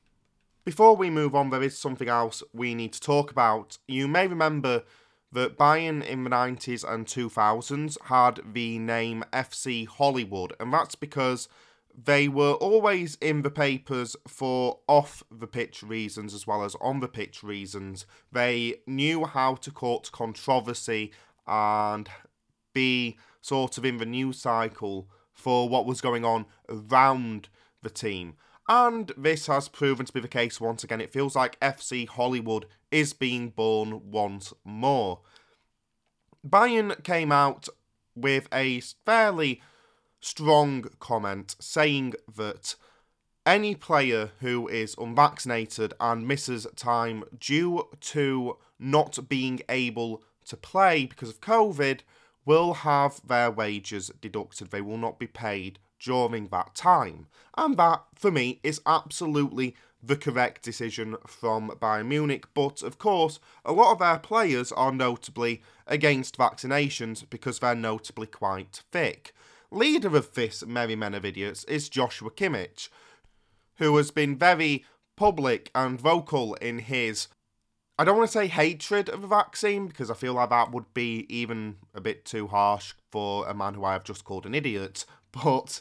[0.65, 3.77] Before we move on, there is something else we need to talk about.
[3.87, 4.85] You may remember
[5.33, 11.47] that Bayern in the 90s and 2000s had the name FC Hollywood, and that's because
[11.95, 17.01] they were always in the papers for off the pitch reasons as well as on
[17.01, 18.07] the pitch reasons.
[18.33, 21.13] They knew how to court controversy
[21.49, 22.09] and
[22.73, 27.49] be sort of in the news cycle for what was going on around
[27.83, 28.35] the team.
[28.69, 31.01] And this has proven to be the case once again.
[31.01, 35.21] It feels like FC Hollywood is being born once more.
[36.47, 37.69] Bayern came out
[38.15, 39.63] with a fairly
[40.21, 42.75] strong comment saying that
[43.47, 51.07] any player who is unvaccinated and misses time due to not being able to play
[51.07, 52.01] because of COVID
[52.45, 54.71] will have their wages deducted.
[54.71, 57.27] They will not be paid during that time.
[57.57, 62.47] And that, for me, is absolutely the correct decision from Bayern Munich.
[62.55, 68.27] But of course, a lot of their players are notably against vaccinations because they're notably
[68.27, 69.35] quite thick.
[69.71, 72.89] Leader of this Merry Men of Idiots is Joshua Kimmich,
[73.77, 74.85] who has been very
[75.17, 77.29] public and vocal in his
[77.99, 80.95] I don't want to say hatred of a vaccine because I feel like that would
[80.95, 84.55] be even a bit too harsh for a man who I have just called an
[84.55, 85.81] idiot, but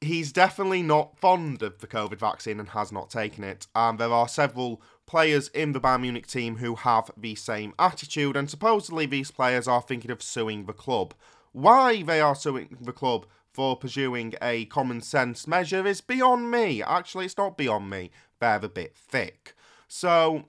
[0.00, 3.66] he's definitely not fond of the COVID vaccine and has not taken it.
[3.74, 8.34] And there are several players in the Bayern Munich team who have the same attitude,
[8.34, 11.12] and supposedly these players are thinking of suing the club.
[11.52, 16.82] Why they are suing the club for pursuing a common sense measure is beyond me.
[16.82, 18.10] Actually, it's not beyond me.
[18.38, 19.54] They're a bit thick.
[19.86, 20.44] So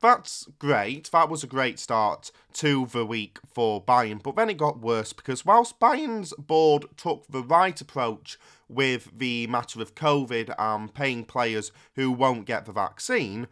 [0.00, 1.10] that's great.
[1.12, 4.22] That was a great start to the week for Bayern.
[4.22, 9.46] But then it got worse because whilst Bayern's board took the right approach with the
[9.46, 13.46] matter of COVID and paying players who won't get the vaccine,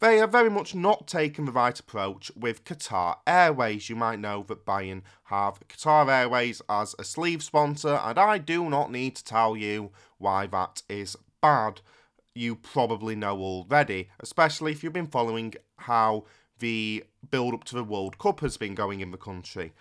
[0.00, 3.90] they have very much not taken the right approach with Qatar Airways.
[3.90, 8.70] You might know that Bayern have Qatar Airways as a sleeve sponsor, and I do
[8.70, 11.82] not need to tell you why that is bad
[12.34, 16.24] you probably know already, especially if you've been following how
[16.58, 19.72] the build up to the World Cup has been going in the country.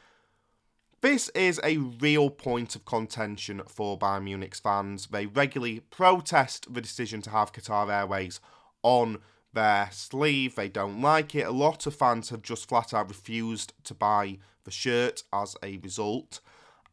[1.02, 5.08] This is a real point of contention for Bayern Munich's fans.
[5.08, 8.42] They regularly protest the decision to have Qatar Airways
[8.84, 9.20] on
[9.54, 10.56] their sleeve.
[10.56, 11.48] They don't like it.
[11.48, 15.78] A lot of fans have just flat out refused to buy the shirt as a
[15.78, 16.42] result.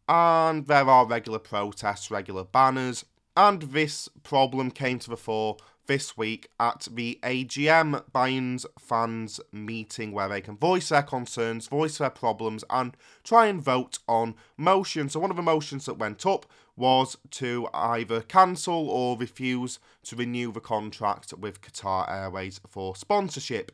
[0.08, 3.04] And there are regular protests, regular banners,
[3.37, 10.12] and this problem came to the fore this week at the AGM Bayern's fans meeting
[10.12, 15.12] where they can voice their concerns, voice their problems, and try and vote on motions.
[15.12, 16.46] So, one of the motions that went up
[16.77, 23.72] was to either cancel or refuse to renew the contract with Qatar Airways for sponsorship.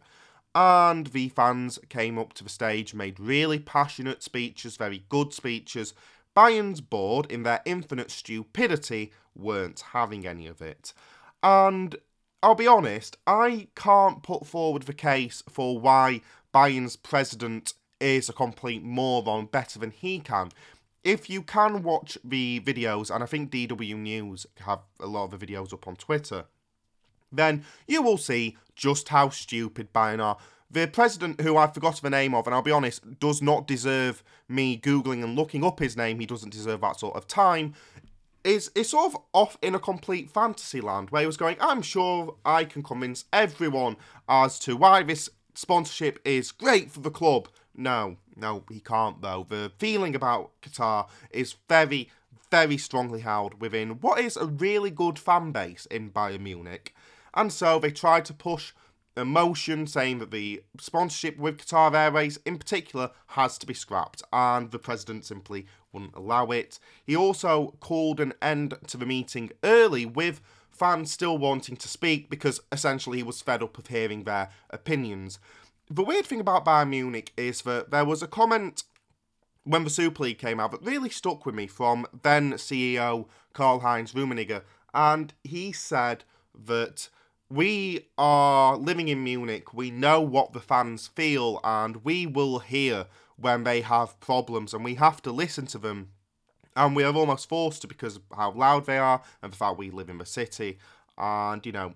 [0.55, 5.95] And the fans came up to the stage, made really passionate speeches, very good speeches.
[6.35, 10.93] Bayern's board, in their infinite stupidity, weren't having any of it.
[11.43, 11.97] And
[12.43, 18.33] I'll be honest, I can't put forward the case for why Bayern's president is a
[18.33, 20.51] complete moron better than he can.
[21.05, 25.39] If you can watch the videos, and I think DW News have a lot of
[25.39, 26.45] the videos up on Twitter,
[27.31, 30.37] then you will see just how stupid Bayern are.
[30.71, 34.23] The president, who I've forgotten the name of, and I'll be honest, does not deserve
[34.49, 36.19] me Googling and looking up his name.
[36.19, 37.75] He doesn't deserve that sort of time
[38.45, 41.83] is is sort of off in a complete fantasy land where he was going, I'm
[41.83, 43.97] sure I can convince everyone
[44.29, 47.49] as to why this sponsorship is great for the club.
[47.75, 49.47] No, no, he can't though.
[49.49, 52.11] The feeling about Qatar is very,
[52.51, 56.95] very strongly held within what is a really good fan base in Bayern Munich.
[57.35, 58.73] And so they tried to push
[59.17, 64.23] a motion saying that the sponsorship with Qatar Airways in particular has to be scrapped,
[64.33, 66.79] and the president simply wouldn't allow it.
[67.05, 72.31] He also called an end to the meeting early with fans still wanting to speak
[72.31, 75.39] because essentially he was fed up of hearing their opinions.
[75.91, 78.85] The weird thing about Bayern Munich is that there was a comment
[79.65, 83.81] when the Super League came out that really stuck with me from then CEO Karl
[83.81, 84.63] Heinz Rummenigge,
[84.95, 86.25] and he said
[86.67, 87.09] that
[87.49, 93.07] we are living in Munich, we know what the fans feel, and we will hear
[93.43, 96.11] when they have problems, and we have to listen to them.
[96.75, 99.77] And we are almost forced to because of how loud they are and the fact
[99.77, 100.79] we live in the city.
[101.19, 101.95] And, you know,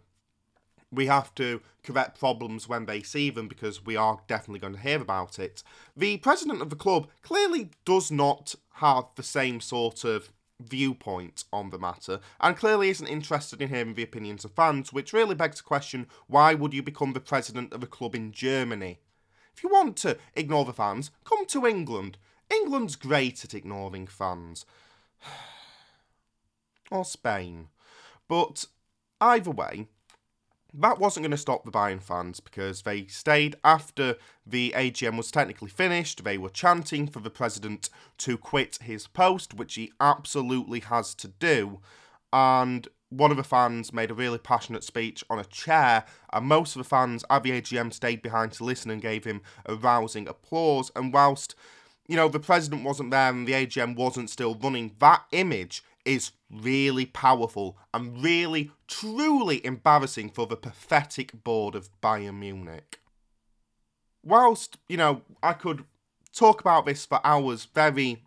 [0.93, 4.81] we have to correct problems when they see them because we are definitely going to
[4.81, 5.63] hear about it.
[5.97, 10.31] The president of the club clearly does not have the same sort of
[10.61, 15.13] viewpoint on the matter and clearly isn't interested in hearing the opinions of fans, which
[15.13, 18.99] really begs the question why would you become the president of a club in Germany?
[19.57, 22.19] If you want to ignore the fans, come to England.
[22.51, 24.66] England's great at ignoring fans.
[26.90, 27.69] or Spain.
[28.29, 28.66] But
[29.19, 29.88] either way,
[30.75, 34.16] that wasn't going to stop the Bayern fans because they stayed after
[34.47, 36.23] the AGM was technically finished.
[36.23, 37.88] They were chanting for the president
[38.19, 41.81] to quit his post, which he absolutely has to do.
[42.31, 46.75] And one of the fans made a really passionate speech on a chair, and most
[46.75, 50.27] of the fans at the AGM stayed behind to listen and gave him a rousing
[50.29, 50.90] applause.
[50.97, 51.55] And whilst,
[52.09, 56.33] you know, the president wasn't there and the AGM wasn't still running, that image is
[56.51, 63.01] really powerful and really, truly embarrassing for the pathetic board of Bayern Munich.
[64.23, 65.85] Whilst, you know, I could
[66.33, 68.25] talk about this for hours very,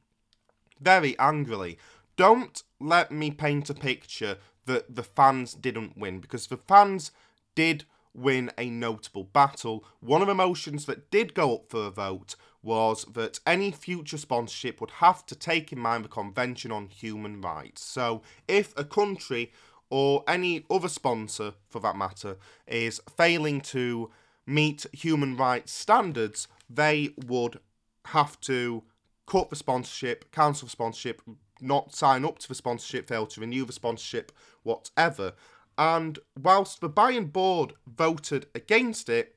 [0.79, 1.77] very angrily,
[2.15, 4.37] don't let me paint a picture
[4.69, 7.11] that the fans didn't win because the fans
[7.55, 9.83] did win a notable battle.
[9.99, 14.17] One of the motions that did go up for a vote was that any future
[14.17, 17.83] sponsorship would have to take in mind the Convention on Human Rights.
[17.83, 19.51] So, if a country
[19.89, 24.11] or any other sponsor, for that matter, is failing to
[24.45, 27.59] meet human rights standards, they would
[28.05, 28.83] have to
[29.25, 31.21] cut the sponsorship, cancel the sponsorship,
[31.61, 34.31] not sign up to the sponsorship, fail to renew the sponsorship,
[34.69, 35.33] whatever.
[35.77, 39.35] And whilst the Bayern board voted against it,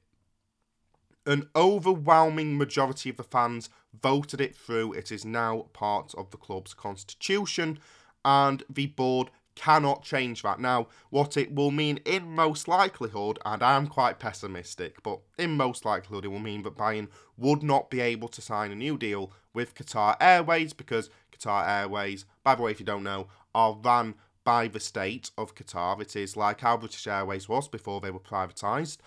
[1.26, 4.92] an overwhelming majority of the fans voted it through.
[4.92, 7.78] It is now part of the club's constitution,
[8.24, 10.58] and the board cannot change that.
[10.58, 15.56] Now, what it will mean in most likelihood, and I am quite pessimistic, but in
[15.56, 18.96] most likelihood, it will mean that Bayern would not be able to sign a new
[18.96, 23.74] deal with Qatar Airways because Qatar Airways, by the way, if you don't know, are
[23.74, 26.00] run by the state of Qatar.
[26.00, 28.98] It is like how British Airways was before they were privatised,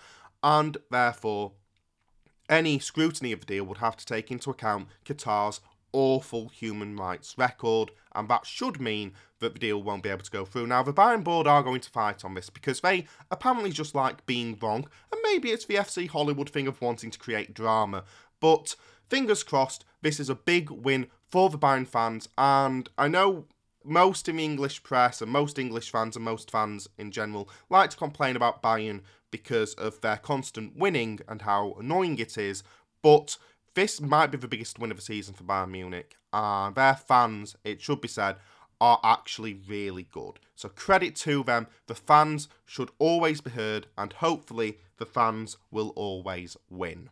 [0.42, 1.52] and therefore
[2.48, 5.60] any scrutiny of the deal would have to take into account Qatar's
[5.92, 10.30] awful human rights record, and that should mean that the deal won't be able to
[10.30, 10.66] go through.
[10.66, 14.26] Now, the Bayern board are going to fight on this because they apparently just like
[14.26, 18.04] being wrong, and maybe it's the FC Hollywood thing of wanting to create drama.
[18.40, 18.76] But
[19.08, 23.46] fingers crossed, this is a big win for the Bayern fans, and I know
[23.86, 27.90] most in the English press and most English fans and most fans in general like
[27.90, 32.62] to complain about Bayern because of their constant winning and how annoying it is.
[33.02, 33.38] But
[33.74, 36.16] this might be the biggest win of the season for Bayern Munich.
[36.32, 38.36] Uh, their fans, it should be said,
[38.80, 40.38] are actually really good.
[40.54, 41.66] So credit to them.
[41.86, 47.10] The fans should always be heard, and hopefully the fans will always win.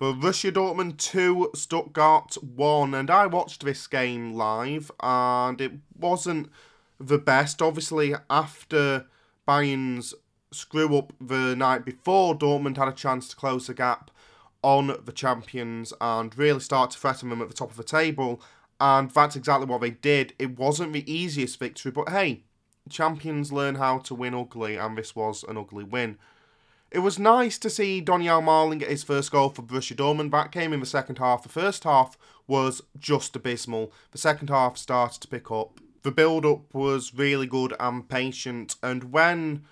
[0.00, 6.48] Borussia Dortmund 2, Stuttgart 1, and I watched this game live, and it wasn't
[6.98, 7.60] the best.
[7.60, 9.04] Obviously, after
[9.46, 10.14] Bayern's
[10.52, 14.10] screw up the night before, Dortmund had a chance to close the gap
[14.62, 18.40] on the champions and really start to threaten them at the top of the table.
[18.80, 20.32] And that's exactly what they did.
[20.38, 22.44] It wasn't the easiest victory, but hey,
[22.88, 26.16] champions learn how to win ugly, and this was an ugly win.
[26.90, 30.32] It was nice to see Donyell Malen get his first goal for Borussia Dortmund.
[30.32, 31.42] That came in the second half.
[31.42, 32.18] The first half
[32.48, 33.92] was just abysmal.
[34.10, 35.80] The second half started to pick up.
[36.02, 39.64] The build-up was really good and patient, and when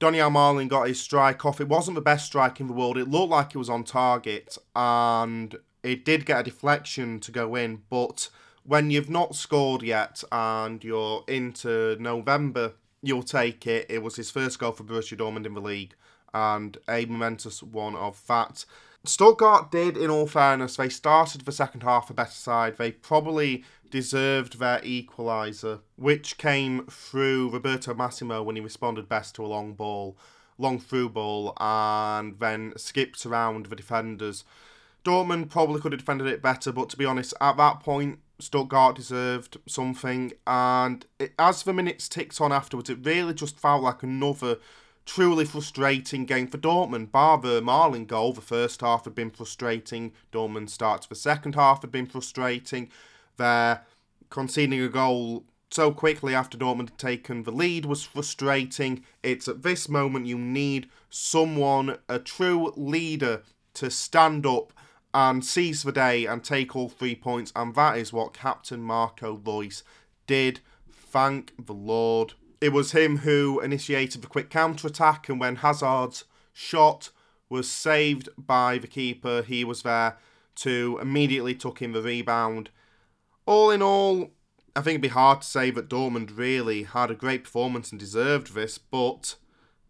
[0.00, 1.60] Donyell Malen got his strike off.
[1.60, 2.98] It wasn't the best strike in the world.
[2.98, 7.54] It looked like it was on target, and it did get a deflection to go
[7.54, 7.82] in.
[7.90, 8.28] But
[8.62, 13.86] when you've not scored yet and you're into November, you'll take it.
[13.88, 15.94] It was his first goal for Borussia Dortmund in the league,
[16.38, 18.64] and a momentous one of that.
[19.04, 22.76] Stuttgart did, in all fairness, they started the second half a better side.
[22.76, 29.44] They probably deserved their equaliser, which came through Roberto Massimo when he responded best to
[29.44, 30.16] a long ball,
[30.58, 34.44] long through ball, and then skipped around the defenders.
[35.04, 38.96] Dortmund probably could have defended it better, but to be honest, at that point, Stuttgart
[38.96, 40.32] deserved something.
[40.46, 44.58] And it, as the minutes ticked on afterwards, it really just felt like another
[45.08, 47.10] truly frustrating game for Dortmund.
[47.10, 50.12] Bar the Malen goal, the first half had been frustrating.
[50.30, 52.90] Dortmund start to the second half had been frustrating
[53.38, 53.86] there.
[54.28, 59.02] Conceding a goal so quickly after Dortmund had taken the lead was frustrating.
[59.22, 63.42] It's at this moment you need someone, a true leader,
[63.74, 64.74] to stand up
[65.14, 69.40] and seize the day and take all three points, and that is what Captain Marco
[69.42, 69.82] Reus
[70.26, 70.60] did.
[70.92, 72.34] Thank the Lord.
[72.60, 77.10] It was him who initiated the quick counter attack, and when Hazard's shot
[77.48, 80.18] was saved by the keeper, he was there
[80.56, 82.70] to immediately tuck in the rebound
[83.48, 84.30] all in all,
[84.76, 87.98] I think it'd be hard to say that Dortmund really had a great performance and
[87.98, 89.36] deserved this, but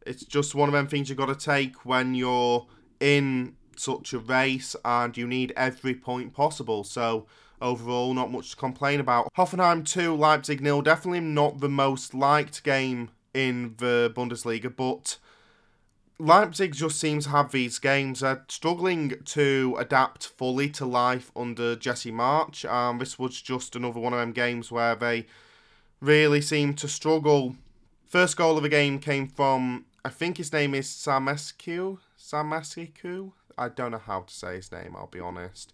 [0.07, 2.69] it's just one of them things you've got to take when you're
[3.01, 6.85] in such a race and you need every point possible.
[6.85, 7.27] So
[7.61, 9.33] overall, not much to complain about.
[9.37, 10.83] Hoffenheim 2, Leipzig nil.
[10.83, 15.19] Definitely not the most liked game in the Bundesliga, but
[16.19, 18.21] Leipzig just seems to have these games.
[18.21, 24.01] They're struggling to adapt fully to life under Jesse Marsch, Um, this was just another
[24.01, 25.27] one of them games where they
[26.01, 27.57] really seem to struggle.
[28.05, 31.99] First goal of the game came from, I think his name is Samescu.
[32.19, 33.33] Samescu?
[33.57, 35.73] I don't know how to say his name, I'll be honest.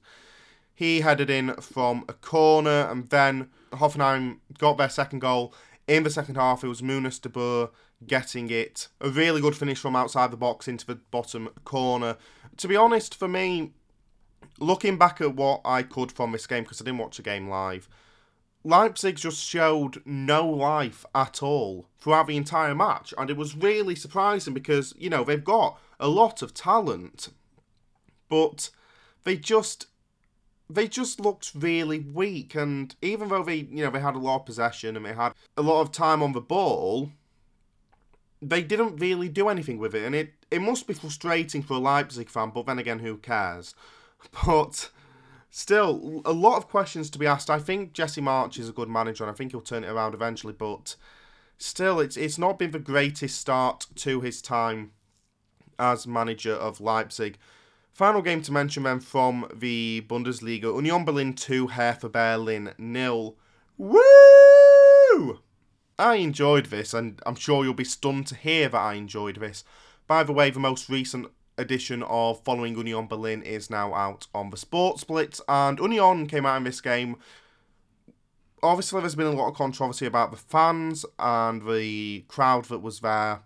[0.74, 5.54] He headed in from a corner, and then Hoffenheim got their second goal.
[5.86, 7.70] In the second half, it was Munas Dabbur
[8.06, 8.88] getting it.
[9.00, 12.16] A really good finish from outside the box into the bottom corner.
[12.56, 13.72] To be honest, for me,
[14.58, 17.48] looking back at what I could from this game, because I didn't watch the game
[17.48, 17.88] live,
[18.64, 23.12] Leipzig just showed no life at all throughout the entire match.
[23.18, 27.28] And it was really surprising because, you know, they've got a lot of talent,
[28.28, 28.70] but
[29.24, 29.86] they just
[30.74, 34.40] they just looked really weak and even though they you know they had a lot
[34.40, 37.10] of possession and they had a lot of time on the ball
[38.48, 41.78] they didn't really do anything with it, and it, it must be frustrating for a
[41.78, 43.74] Leipzig fan, but then again, who cares?
[44.46, 44.90] But
[45.50, 47.50] still, a lot of questions to be asked.
[47.50, 50.14] I think Jesse Marsch is a good manager, and I think he'll turn it around
[50.14, 50.96] eventually, but
[51.58, 54.92] still, it's, it's not been the greatest start to his time
[55.78, 57.36] as manager of Leipzig.
[57.94, 63.36] Final game to mention then from the Bundesliga Union Berlin 2, Hertha Berlin nil.
[63.78, 65.38] Woo!
[65.96, 69.62] I enjoyed this, and I'm sure you'll be stunned to hear that I enjoyed this.
[70.08, 74.50] By the way, the most recent edition of Following Union Berlin is now out on
[74.50, 77.14] the Sports Blitz, and Union came out in this game.
[78.60, 82.98] Obviously, there's been a lot of controversy about the fans and the crowd that was
[82.98, 83.42] there,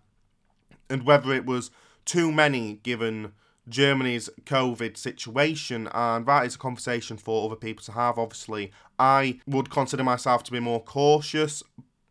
[0.89, 1.71] and whether it was
[2.07, 3.33] too many given
[3.69, 8.19] Germany's COVID situation, and that is a conversation for other people to have.
[8.19, 11.63] Obviously, I would consider myself to be more cautious,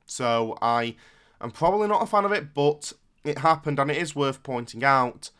[0.05, 0.95] so I
[1.41, 2.93] am probably not a fan of it, but
[3.23, 5.31] it happened and it is worth pointing out.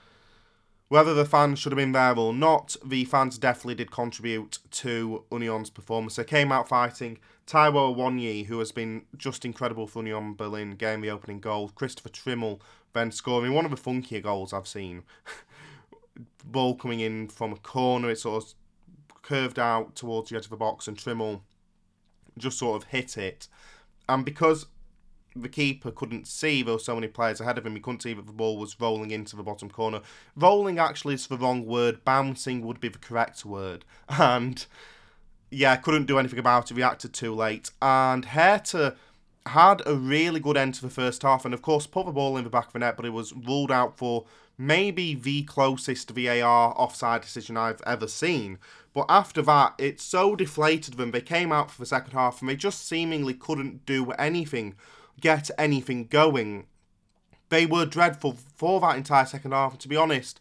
[0.90, 5.26] Whether the fans should have been there or not, the fans definitely did contribute to
[5.30, 6.16] Union's performance.
[6.16, 11.02] They came out fighting Taiwo Awoniyi, who has been just incredible for Union Berlin, getting
[11.02, 11.70] the opening goal.
[11.76, 12.62] Christopher Trimmel
[12.94, 15.04] then scoring one of the funkier goals I've seen.
[16.46, 18.54] Ball coming in from a corner, it sort of
[19.22, 21.44] curved out towards the edge of the box, and Trimmel
[22.38, 23.48] just sort of hit it
[24.08, 24.68] And because
[25.36, 28.14] the keeper couldn't see there were so many players ahead of him, he couldn't see
[28.14, 30.02] that the ball was rolling into the bottom corner.
[30.36, 33.86] Rolling actually is the wrong word, bouncing would be the correct word.
[34.10, 34.66] And
[35.50, 37.72] yeah, couldn't do anything about it, reacted too late.
[37.82, 38.96] And Hertha
[39.46, 42.38] had a really good end to the first half, and of course, put the ball
[42.38, 44.26] in the back of the net, but it was ruled out for
[44.58, 48.58] maybe the closest VAR offside decision I've ever seen.
[48.94, 51.12] But after that, it so deflated them.
[51.12, 54.76] They came out for the second half and they just seemingly couldn't do anything,
[55.22, 56.66] get anything going.
[57.50, 59.74] They were dreadful for that entire second half.
[59.74, 60.40] And to be honest,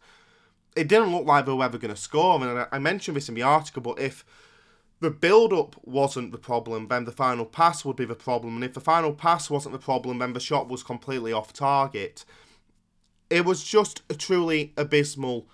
[0.75, 2.43] it didn't look like they were ever going to score.
[2.43, 4.25] And I mentioned this in the article, but if
[5.01, 8.55] the build up wasn't the problem, then the final pass would be the problem.
[8.55, 12.25] And if the final pass wasn't the problem, then the shot was completely off target.
[13.29, 15.47] It was just a truly abysmal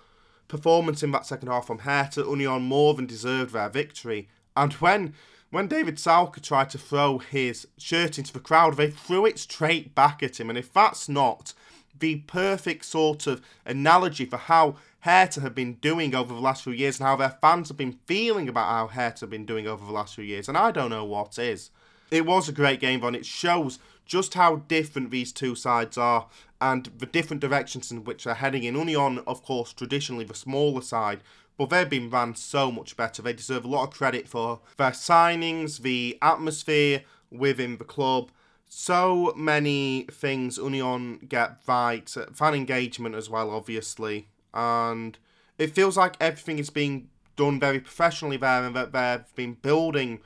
[0.47, 2.21] performance in that second half from Hertha.
[2.21, 4.29] Union more than deserved their victory.
[4.55, 5.13] And when
[5.49, 9.93] when David Selke tried to throw his shirt into the crowd, they threw it straight
[9.93, 10.49] back at him.
[10.49, 11.53] And if that's not
[11.99, 16.73] the perfect sort of analogy for how Hertha have been doing over the last few
[16.73, 19.85] years and how their fans have been feeling about how Hertha have been doing over
[19.85, 20.47] the last few years.
[20.47, 21.69] And I don't know what is.
[22.09, 26.27] It was a great game, and it shows just how different these two sides are
[26.59, 28.75] and the different directions in which they're heading in.
[28.75, 31.21] Union, of course, traditionally the smaller side,
[31.57, 33.21] but they've been ran so much better.
[33.21, 38.31] They deserve a lot of credit for their signings, the atmosphere within the club.
[38.67, 42.09] So many things Union get right.
[42.33, 45.17] Fan engagement as well, obviously and
[45.57, 50.19] it feels like everything is being done very professionally there, and that they've been building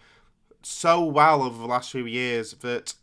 [0.61, 2.93] so well over the last few years that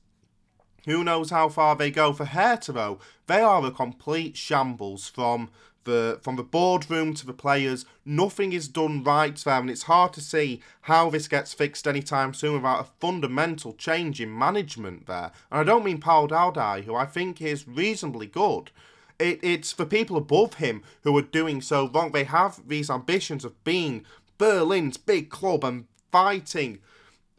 [0.87, 2.13] who knows how far they go.
[2.13, 5.51] For though, they are a complete shambles from
[5.85, 7.85] the from the boardroom to the players.
[8.05, 12.35] Nothing is done right there, and it's hard to see how this gets fixed anytime
[12.35, 15.31] soon without a fundamental change in management there.
[15.51, 18.71] And I don't mean Paul Dardai, who I think is reasonably good,
[19.19, 22.13] it, it's for people above him who are doing so wrong.
[22.13, 24.05] They have these ambitions of being
[24.39, 26.81] Berlin's big club and fighting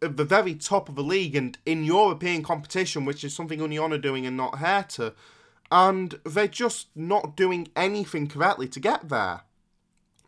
[0.02, 3.94] at the very top of the league and in European competition, which is something Union
[3.94, 5.14] are doing and not Hertha.
[5.72, 9.42] And they're just not doing anything correctly to get there.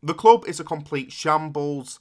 [0.01, 1.99] The club is a complete shambles.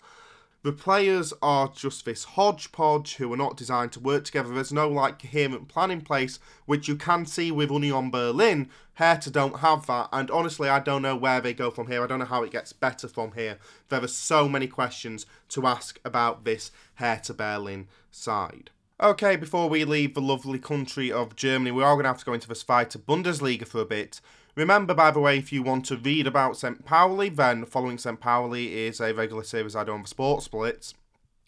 [0.66, 4.52] The players are just this hodgepodge who are not designed to work together.
[4.52, 8.68] There's no like coherent plan in place, which you can see with Union Berlin.
[8.94, 12.02] Hertha don't have that, and honestly, I don't know where they go from here.
[12.02, 13.58] I don't know how it gets better from here.
[13.90, 18.70] There are so many questions to ask about this Hertha Berlin side.
[19.00, 22.24] Okay, before we leave the lovely country of Germany, we are going to have to
[22.24, 24.20] go into the Zweite Bundesliga for a bit.
[24.56, 26.82] Remember, by the way, if you want to read about St.
[26.82, 28.18] Pauli, then following St.
[28.18, 30.94] Pauli is a regular series I do on the Sports Splits.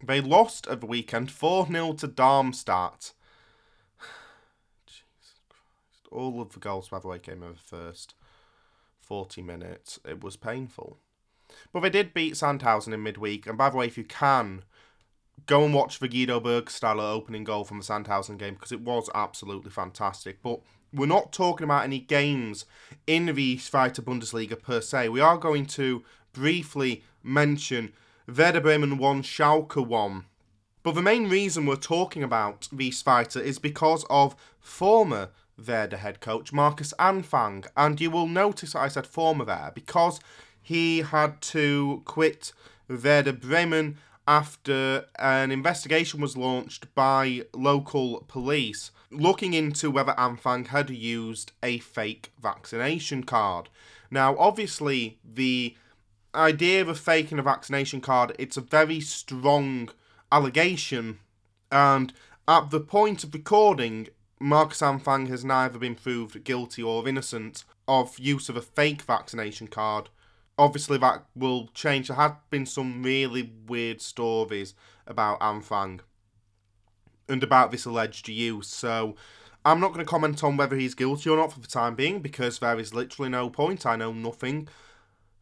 [0.05, 3.15] They lost at the weekend 4 0 to Darmstadt.
[4.87, 6.09] Jesus Christ.
[6.13, 8.15] All of the goals, by the way, came over the first
[9.01, 9.99] 40 minutes.
[10.07, 10.99] It was painful.
[11.73, 14.65] But they did beat Sandhausen in midweek, and by the way, if you can,
[15.47, 19.09] go and watch the Guido Burgstaller opening goal from the Sandhausen game because it was
[19.15, 20.43] absolutely fantastic.
[20.43, 20.61] But
[20.93, 22.65] we're not talking about any games
[23.07, 25.09] in the Zweite Bundesliga per se.
[25.09, 27.93] We are going to briefly mention
[28.27, 30.25] Werder Bremen 1, Schalke 1.
[30.83, 35.31] But the main reason we're talking about the Zweite is because of former
[35.67, 37.67] Werder head coach Markus Anfang.
[37.77, 40.21] And you will notice that I said former there because
[40.63, 42.53] he had to quit
[42.89, 50.91] Werder Bremen after an investigation was launched by local police looking into whether Anfang had
[50.91, 53.69] used a fake vaccination card.
[54.11, 55.77] Now, obviously, the
[56.35, 59.91] idea of faking a vaccination card, it's a very strong
[60.31, 61.19] allegation,
[61.71, 62.13] and
[62.47, 64.09] at the point of recording,
[64.41, 69.67] Markus Anfang has neither been proved guilty or innocent of use of a fake vaccination
[69.67, 70.11] card
[70.59, 72.09] obviously that will change.
[72.09, 74.75] There have been some really weird stories
[75.07, 76.01] about Anfang
[77.29, 78.69] and about this alleged use.
[78.69, 79.17] So
[79.65, 82.21] I'm not going to comment on whether he's guilty or not for the time being
[82.21, 83.87] because there is literally no point.
[83.87, 84.69] I know nothing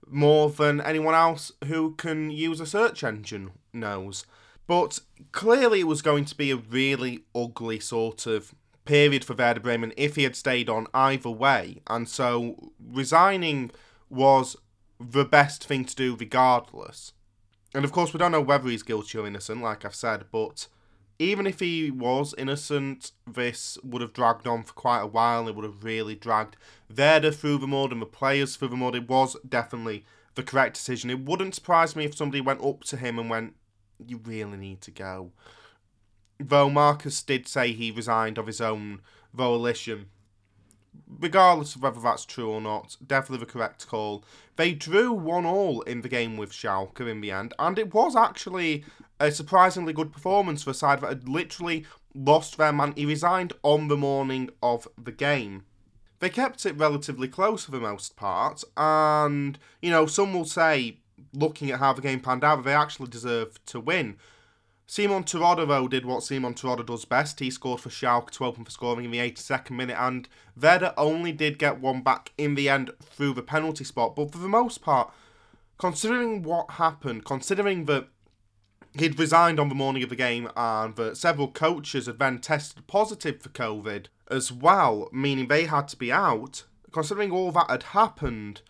[0.08, 4.24] more than anyone else who can use a search engine knows.
[4.66, 4.98] But
[5.32, 9.92] clearly, it was going to be a really ugly sort of period for Werder Bremen
[9.96, 11.82] if he had stayed on either way.
[11.86, 13.70] And so resigning
[14.08, 14.56] was
[14.98, 17.12] the best thing to do regardless.
[17.74, 20.66] And of course, we don't know whether he's guilty or innocent, like I've said, but
[21.18, 25.48] even if he was innocent, this would have dragged on for quite a while.
[25.48, 26.56] It would have really dragged
[26.94, 28.94] Werder through the mud and the players through the mud.
[28.94, 30.04] It was definitely
[30.34, 31.10] the correct decision.
[31.10, 33.54] It wouldn't surprise me if somebody went up to him and went,
[34.06, 35.32] You really need to go.
[36.38, 39.00] though Markus did say he resigned of his own
[39.32, 40.10] volition.
[41.08, 44.24] Regardless of whether that's true or not, definitely the correct call.
[44.56, 48.16] They drew one all in the game with Schalke in the end, and it was
[48.16, 48.84] actually
[49.20, 52.92] a surprisingly good performance for a side that had literally lost their man.
[52.96, 55.64] He resigned on the morning of the game.
[56.18, 60.98] They kept it relatively close for the most part, and you know, some will say,
[61.32, 64.16] looking at how the game panned out, they actually deserved to win.
[64.88, 67.40] Simon though, did what Simon Terodde does best.
[67.40, 71.32] He scored for Schalke to open for scoring in the 82nd minute, and Werder only
[71.32, 74.14] did get one back in the end through the penalty spot.
[74.14, 75.12] But for the most part,
[75.78, 78.08] considering what happened, considering that
[78.96, 82.86] he'd resigned on the morning of the game and that several coaches had then tested
[82.86, 87.82] positive for COVID as well, meaning they had to be out, considering all that had
[87.82, 88.62] happened,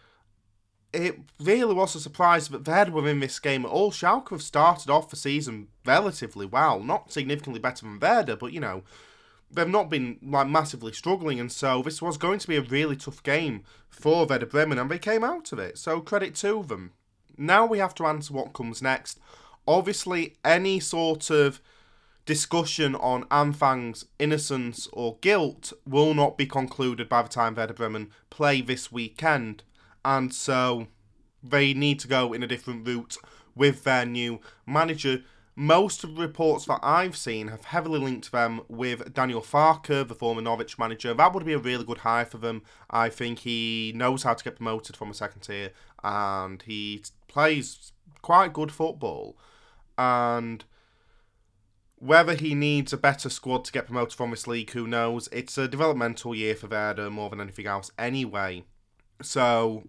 [0.93, 3.91] it really was a surprise that Werder were in this game at all.
[3.91, 8.61] Schalke have started off the season relatively well, not significantly better than Werder, but you
[8.61, 8.82] know,
[9.51, 12.97] they've not been like massively struggling, and so this was going to be a really
[12.97, 15.78] tough game for Werder Bremen, and they came out of it.
[15.78, 16.93] So credit to them.
[17.37, 19.18] Now we have to answer what comes next.
[19.68, 21.61] Obviously, any sort of
[22.24, 28.11] discussion on Anfang's innocence or guilt will not be concluded by the time Werder Bremen
[28.30, 29.62] play this weekend
[30.07, 30.87] and so
[31.43, 33.17] they need to go in a different route
[33.57, 35.23] with their new manager.
[35.57, 40.15] Most of the reports that I've seen have heavily linked them with Daniel Farke, the
[40.15, 41.13] former Norwich manager.
[41.13, 42.63] That would be a really good hire for them.
[42.89, 45.73] I think he knows how to get promoted from a second tier
[46.05, 47.93] and he plays
[48.23, 49.37] quite good football.
[49.99, 50.65] And
[51.97, 55.29] whether he needs a better squad to get promoted from this league, who knows?
[55.33, 58.65] It's a developmental year for Werder more than anything else, anyway.
[59.23, 59.89] So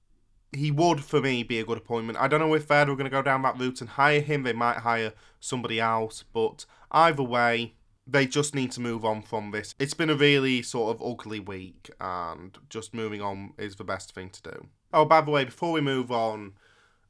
[0.53, 2.19] he would, for me, be a good appointment.
[2.19, 4.43] I don't know if Werder are going to go down that route and hire him.
[4.43, 7.75] They might hire somebody else, but either way,
[8.05, 9.75] they just need to move on from this.
[9.79, 14.13] It's been a really sort of ugly week, and just moving on is the best
[14.13, 14.67] thing to do.
[14.93, 16.53] Oh, by the way, before we move on,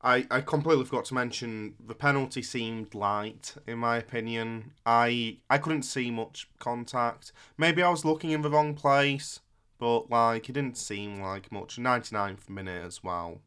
[0.02, 4.74] I, I completely forgot to mention the penalty seemed light, in my opinion.
[4.86, 7.32] I I couldn't see much contact.
[7.58, 9.40] Maybe I was looking in the wrong place.
[9.80, 11.78] But like, it didn't seem like much.
[11.78, 13.42] 99th minute as well.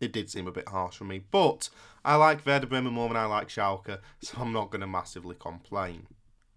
[0.00, 1.22] It did seem a bit harsh for me.
[1.30, 1.70] But
[2.04, 5.36] I like Werder Bremen more than I like Schalke, so I'm not going to massively
[5.38, 6.06] complain.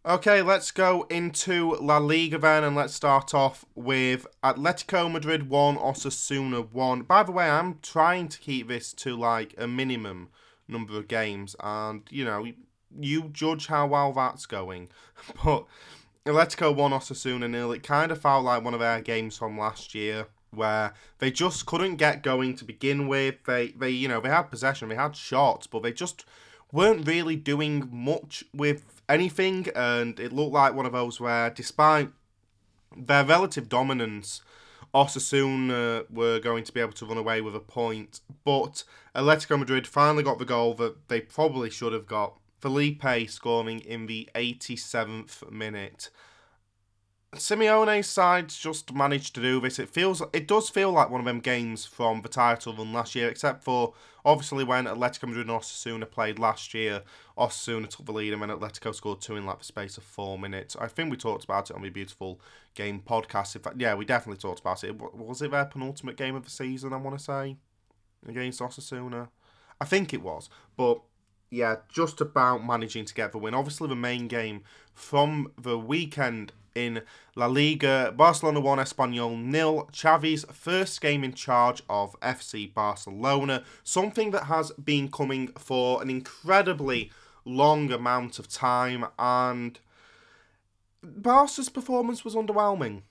[0.05, 5.75] Okay, let's go into La Liga then, and let's start off with Atletico Madrid 1,
[5.75, 7.01] Osasuna 1.
[7.01, 10.29] By the way, I'm trying to keep this to like a minimum
[10.67, 12.45] number of games, and you know,
[12.97, 14.89] you judge how well that's going.
[15.43, 15.65] But
[16.27, 17.71] Atletico won Osasuna nil.
[17.71, 21.65] It kind of felt like one of our games from last year where they just
[21.65, 23.43] couldn't get going to begin with.
[23.45, 26.25] They they you know they had possession, they had shots, but they just
[26.71, 29.67] weren't really doing much with anything.
[29.75, 32.09] And it looked like one of those where, despite
[32.95, 34.41] their relative dominance,
[34.93, 38.21] Osasuna were going to be able to run away with a point.
[38.43, 38.83] But
[39.15, 44.07] Atletico Madrid finally got the goal that they probably should have got Felipe scoring in
[44.07, 46.09] the 87th minute.
[47.35, 49.79] Simeone's side just managed to do this.
[49.79, 53.15] It feels, it does feel like one of them games from the title run last
[53.15, 53.93] year, except for
[54.25, 57.03] obviously when Atletico Madrid and Osasuna played last year.
[57.37, 60.39] Osasuna took the lead and then Atletico scored two in like the space of four
[60.39, 60.75] minutes.
[60.79, 62.39] I think we talked about it on the beautiful
[62.73, 63.55] game podcast.
[63.55, 64.95] In fact, yeah, we definitely talked about it.
[64.97, 66.93] Was it their penultimate game of the season?
[66.93, 67.57] I want to say
[68.25, 69.27] against Osasuna.
[69.79, 71.01] I think it was, but
[71.49, 73.53] yeah, just about managing to get the win.
[73.53, 77.01] Obviously, the main game from the weekend in
[77.35, 79.89] La Liga, Barcelona 1, Espanyol nil.
[79.93, 86.09] Xavi's first game in charge of FC Barcelona, something that has been coming for an
[86.09, 87.11] incredibly
[87.45, 89.79] long amount of time, and
[91.01, 93.01] Barca's performance was underwhelming.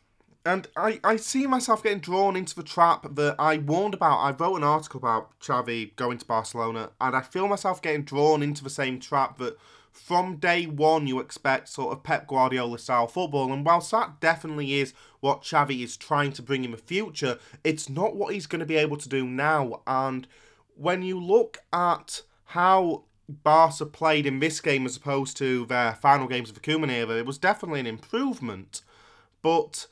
[0.47, 4.19] And I, I see myself getting drawn into the trap that I warned about.
[4.19, 8.45] I wrote an article about Xavi going to Barcelona, and I feel myself getting drawn
[8.45, 9.59] into the same trap that
[9.91, 13.53] from day one you expect sort of Pep Guardiola style football.
[13.53, 17.89] And whilst that definitely is what Xavi is trying to bring in the future, it's
[17.89, 19.81] not what he's going to be able to do now.
[19.85, 20.29] And
[20.77, 26.29] when you look at how Barca played in this game as opposed to their final
[26.29, 28.83] games of the Koeman era, it was definitely an improvement.
[29.43, 29.89] But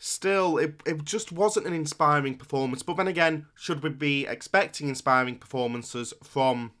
[0.00, 2.82] still, it, it just wasn't an inspiring performance.
[2.82, 6.72] But then again, should we be expecting inspiring performances from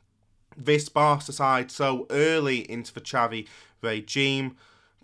[0.56, 3.46] this Barca side so early into the Xavi
[3.80, 4.56] regime?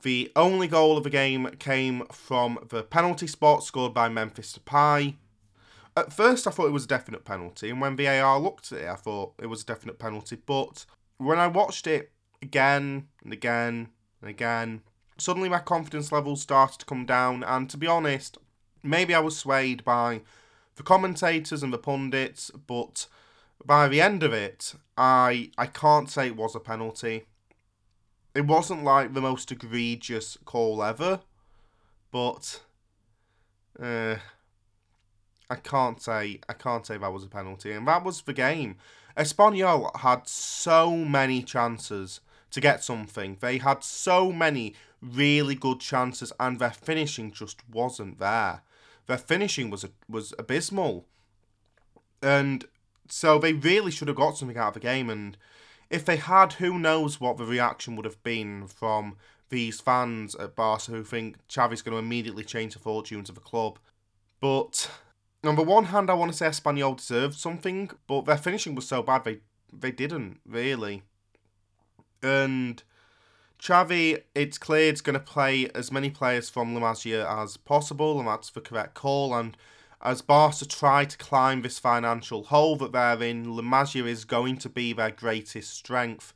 [0.02, 5.16] The only goal of the game came from the penalty spot scored by Memphis Depay.
[5.96, 8.88] At first, I thought it was a definite penalty, and when VAR looked at it,
[8.88, 10.36] I thought it was a definite penalty.
[10.36, 10.84] But
[11.16, 12.12] when I watched it
[12.42, 13.88] again and again
[14.20, 14.82] and Again,
[15.18, 18.38] suddenly my confidence levels started to come down, and to be honest,
[18.82, 20.22] maybe I was swayed by
[20.76, 23.06] the commentators and the pundits, but
[23.64, 27.26] by the end of it, I I can't say it was a penalty.
[28.34, 31.20] It wasn't like the most egregious call ever,
[32.12, 32.60] but
[33.80, 34.16] uh,
[35.48, 38.76] I can't say I can't say that was a penalty, and that was the game.
[39.16, 43.38] Espanyol had so many chances to get something.
[43.40, 44.74] They had so many
[45.06, 48.62] really good chances, and their finishing just wasn't there.
[49.06, 51.06] Their finishing was was abysmal,
[52.22, 52.64] and
[53.08, 55.10] so they really should have got something out of the game.
[55.10, 55.36] And
[55.90, 59.16] if they had, who knows what the reaction would have been from
[59.48, 63.40] these fans at Barca who think Xavi's going to immediately change the fortunes of the
[63.40, 63.78] club.
[64.40, 64.90] But
[65.44, 68.88] on the one hand, I want to say Espanyol deserved something, but their finishing was
[68.88, 69.40] so bad they
[69.72, 71.02] they didn't really.
[72.22, 72.82] And
[73.60, 78.18] Xavi, it's clear, it's going to play as many players from La Masia as possible,
[78.18, 79.34] and that's the correct call.
[79.34, 79.56] And
[80.02, 84.58] as Barca try to climb this financial hole that they're in, La Masia is going
[84.58, 86.34] to be their greatest strength.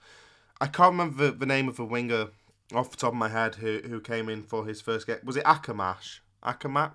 [0.61, 2.29] I can't remember the, the name of the winger
[2.75, 5.19] off the top of my head who who came in for his first game.
[5.25, 6.21] Was it Akamash?
[6.43, 6.93] Akamak?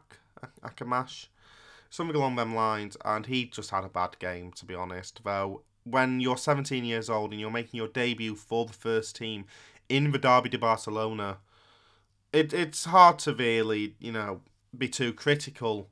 [0.64, 1.28] Akamash?
[1.90, 5.22] Something along them lines, and he just had a bad game, to be honest.
[5.24, 9.46] Though, when you're 17 years old and you're making your debut for the first team
[9.90, 11.38] in the Derby de Barcelona,
[12.34, 14.42] it, it's hard to really, you know,
[14.78, 15.90] be too critical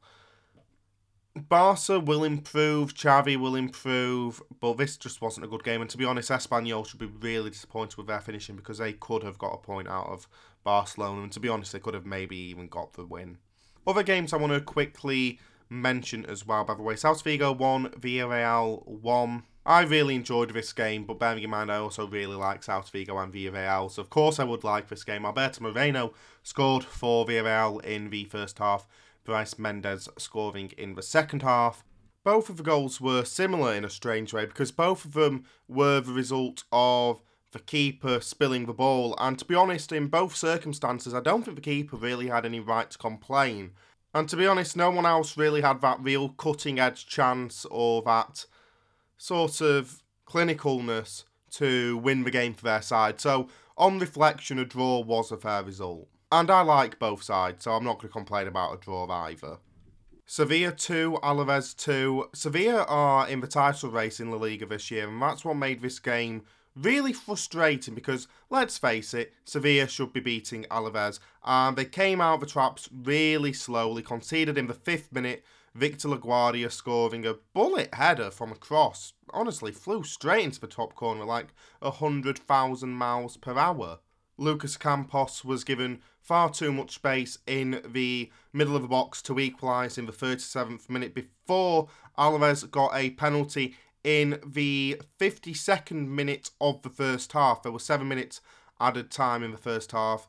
[1.35, 5.81] Barca will improve, Xavi will improve, but this just wasn't a good game.
[5.81, 9.23] And to be honest, Espanyol should be really disappointed with their finishing because they could
[9.23, 10.27] have got a point out of
[10.63, 11.23] Barcelona.
[11.23, 13.39] And to be honest, they could have maybe even got the win.
[13.87, 15.39] Other games I want to quickly
[15.81, 16.95] mention as well, by the way.
[16.95, 19.43] Celta Vigo 1, Villarreal 1.
[19.65, 23.17] I really enjoyed this game, but bearing in mind I also really like Celta Vigo
[23.17, 25.25] and Villarreal, so of course I would like this game.
[25.25, 26.13] Alberto Moreno
[26.43, 28.87] scored for Villarreal in the first half.
[29.25, 31.85] Brais Méndez scoring in the second half.
[32.25, 36.01] Both of the goals were similar in a strange way because both of them were
[36.01, 37.21] the result of
[37.51, 39.15] the keeper spilling the ball.
[39.19, 42.59] And to be honest, in both circumstances, I don't think the keeper really had any
[42.59, 43.71] right to complain.
[44.13, 48.01] And to be honest, no one else really had that real cutting edge chance or
[48.03, 48.45] that
[49.17, 53.19] sort of clinicalness to win the game for their side.
[53.19, 56.07] So, on reflection, a draw was a fair result.
[56.31, 59.57] And I like both sides, so I'm not going to complain about a draw either.
[60.25, 62.29] Sevilla 2, Alaves 2.
[62.33, 65.81] Sevilla are in the title race in La Liga this year, and that's what made
[65.81, 66.43] this game
[66.75, 72.35] really frustrating because, let's face it, Sevilla should be beating Alaves, and they came out
[72.35, 75.43] of the traps really slowly, conceded in the fifth minute.
[75.75, 79.13] Victor Laguardia scoring a bullet header from a cross.
[79.31, 81.47] Honestly, flew straight into the top corner like
[81.79, 83.97] 100,000 miles per hour.
[84.37, 89.39] Lucas Ocampos was given far too much space in the middle of the box to
[89.39, 96.81] equalise in the 37th minute before Alaves got a penalty in the 52nd minute of
[96.81, 97.63] the first half.
[97.63, 98.41] There were seven minutes
[98.79, 100.27] added time in the first half.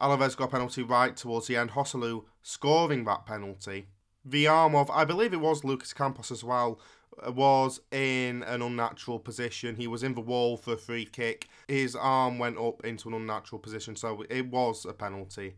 [0.00, 1.70] Alaves got a penalty right towards the end.
[1.70, 3.86] Joselu scoring that penalty.
[4.24, 6.80] The arm of, I believe it was Lucas Ocampos as well,
[7.24, 9.76] uh, was in an unnatural position.
[9.76, 11.48] He was in the wall for a free kick.
[11.68, 15.54] His arm went up into an unnatural position, so it was a penalty.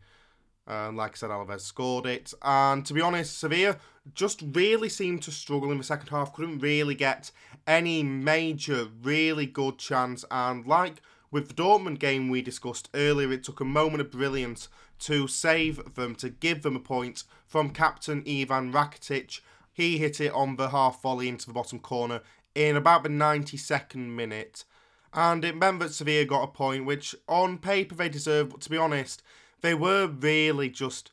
[0.69, 2.33] Um, like I said, Alaves scored it.
[2.41, 3.77] And to be honest, Sevilla
[4.13, 6.33] just really seemed to struggle in the second half.
[6.33, 7.31] Couldn't really get
[7.67, 10.23] any major, really good chance.
[10.31, 11.01] And like
[11.31, 15.95] with the Dortmund game we discussed earlier, it took a moment of brilliance to save
[15.95, 19.41] them, to give them a point from captain Ivan Rakitic
[19.79, 22.19] he hit it on the half volley into the bottom corner
[22.53, 24.65] in about the 92nd minute.
[25.13, 28.69] And it meant that Sevilla got a point, which on paper they deserved, but to
[28.69, 29.23] be honest,
[29.61, 31.11] they were really just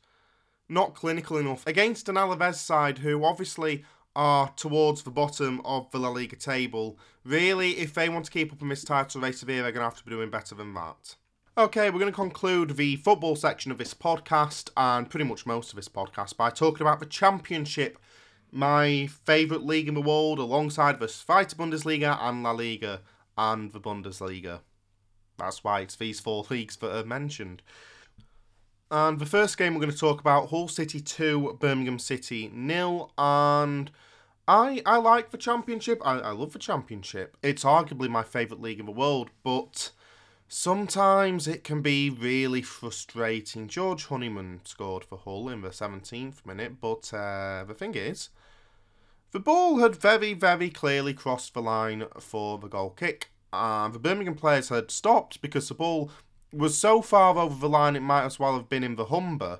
[0.69, 3.85] not clinical enough against an Alaves side who obviously
[4.15, 6.97] are towards the bottom of the La Liga table.
[7.23, 9.89] Really, if they want to keep up in this title race, here, they're going to
[9.89, 11.15] have to be doing better than that.
[11.57, 15.69] Okay, we're going to conclude the football section of this podcast and pretty much most
[15.69, 17.97] of this podcast by talking about the Championship
[18.51, 23.01] my favourite league in the world alongside the Zweite Bundesliga and La Liga
[23.37, 24.61] and the Bundesliga.
[25.37, 27.61] That's why it's these four leagues that are mentioned.
[28.89, 33.11] And the first game we're going to talk about Hull City 2, Birmingham City nil.
[33.17, 33.91] And
[34.47, 36.01] I I like the championship.
[36.05, 37.35] I, I love the championship.
[37.43, 39.91] It's arguably my favourite league in the world, but
[40.47, 43.67] sometimes it can be really frustrating.
[43.67, 48.29] George Honeyman scored for Hull in the 17th minute, but uh, the thing is,
[49.31, 53.99] the ball had very, very clearly crossed the line for the goal kick, and the
[53.99, 56.09] Birmingham players had stopped because the ball
[56.51, 59.59] was so far over the line it might as well have been in the Humber.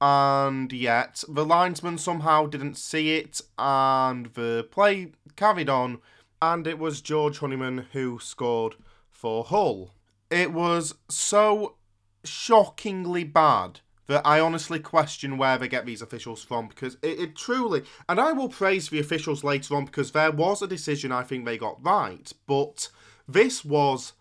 [0.00, 6.00] And yet, the linesman somehow didn't see it, and the play carried on,
[6.42, 8.74] and it was George Honeyman who scored
[9.10, 9.94] for Hull.
[10.30, 11.76] It was so
[12.24, 17.36] shockingly bad that I honestly question where they get these officials from because it, it,
[17.36, 21.22] truly, and I will praise the officials later on because there was a decision I
[21.22, 22.90] think they got right, but
[23.26, 24.12] this was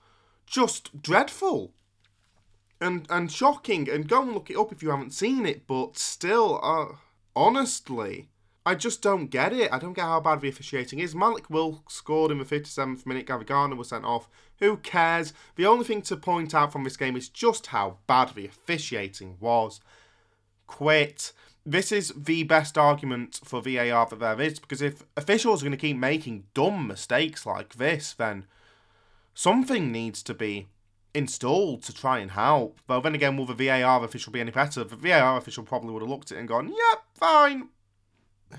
[0.45, 1.73] just dreadful
[2.83, 3.89] and and shocking.
[3.89, 6.95] And go and look it up if you haven't seen it, but still, uh,
[7.35, 8.29] honestly,
[8.65, 9.71] I just don't get it.
[9.73, 11.13] I don't get how bad the officiating is.
[11.13, 13.27] Malik Wilks scored in the 57th minute.
[13.27, 14.29] Gary Gardner was sent off.
[14.59, 15.33] Who cares?
[15.55, 19.35] The only thing to point out from this game is just how bad the officiating
[19.39, 19.81] was.
[20.65, 21.33] Quit.
[21.65, 25.71] This is the best argument for VAR that there is because if officials are going
[25.71, 28.45] to keep making dumb mistakes like this, then
[29.33, 30.67] something needs to be
[31.13, 32.79] installed to try and help.
[32.87, 34.83] But then again, will the VAR official be any better?
[34.83, 37.69] The VAR official probably would have looked at it and gone, yep, fine,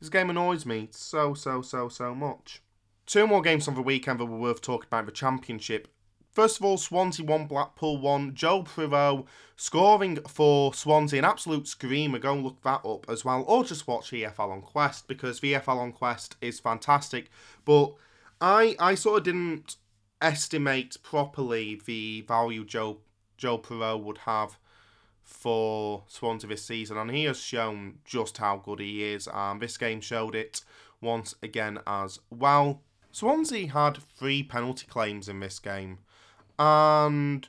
[0.00, 2.62] this game annoys me so, so, so, so much.
[3.06, 5.88] Two more games on the weekend that were worth talking about the Championship.
[6.32, 8.32] First of all, Swansea 1, Blackpool 1.
[8.32, 9.24] Joël Piroe
[9.56, 12.18] scoring for Swansea, an absolute screamer.
[12.18, 15.78] Go and look that up as well, or just watch EFL on Quest because EFL
[15.78, 17.30] on Quest is fantastic.
[17.64, 17.94] But
[18.38, 19.76] I I sort of didn't
[20.20, 22.98] estimate properly the value Joe
[23.38, 24.58] Joël Piroe would have
[25.22, 29.28] for Swansea this season, and he has shown just how good he is.
[29.32, 30.62] And this game showed it
[31.00, 32.82] once again as well.
[33.12, 35.98] Swansea had three penalty claims in this game,
[36.58, 37.48] and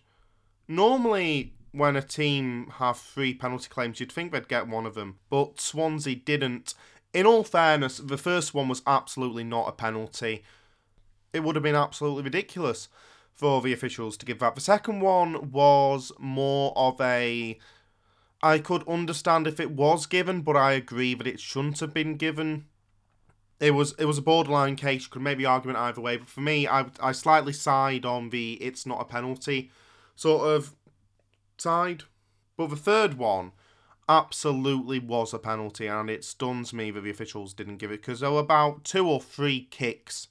[0.67, 5.19] normally when a team have three penalty claims, you'd think they'd get one of them,
[5.29, 6.73] but Swansea didn't.
[7.13, 10.43] In all fairness, the first one was absolutely not a penalty.
[11.33, 12.89] It would have been absolutely ridiculous
[13.33, 14.55] for the officials to give that.
[14.55, 17.59] The second one was more of a.
[18.41, 22.17] I could understand if it was given, but I agree that it shouldn't have been
[22.17, 22.65] given.
[23.59, 25.03] It was it was a borderline case.
[25.03, 28.29] You could maybe argue it either way, but for me, I I slightly side on
[28.29, 29.71] the it's not a penalty
[30.15, 30.75] sort of
[31.57, 32.03] side.
[32.55, 33.51] But the third one
[34.09, 38.21] absolutely was a penalty, and it stuns me that the officials didn't give it because
[38.21, 40.27] there were about two or three kicks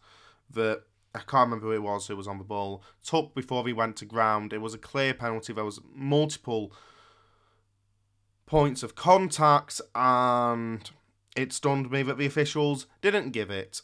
[0.50, 0.82] that
[1.16, 3.96] I can't remember who it was who was on the ball, took before he went
[3.96, 4.52] to ground.
[4.52, 5.52] It was a clear penalty.
[5.52, 6.72] There was multiple
[8.44, 10.88] points of contact, and
[11.34, 13.80] it stunned me that the officials didn't give it.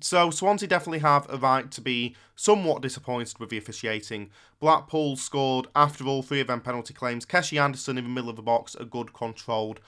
[0.00, 4.30] So Swansea definitely have a right to be somewhat disappointed with the officiating.
[4.60, 7.24] Blackpool scored after all three of them penalty claims.
[7.24, 9.80] Keshi Anderson in the middle of the box, a good controlled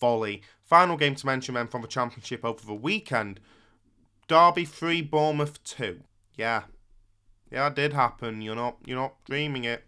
[0.00, 0.42] volley.
[0.64, 3.40] Final game to mention then from the championship over the weekend
[4.32, 6.00] Derby 3, Bournemouth 2.
[6.36, 6.62] Yeah.
[7.50, 8.40] Yeah, it did happen.
[8.40, 9.84] You're not you're not dreaming it.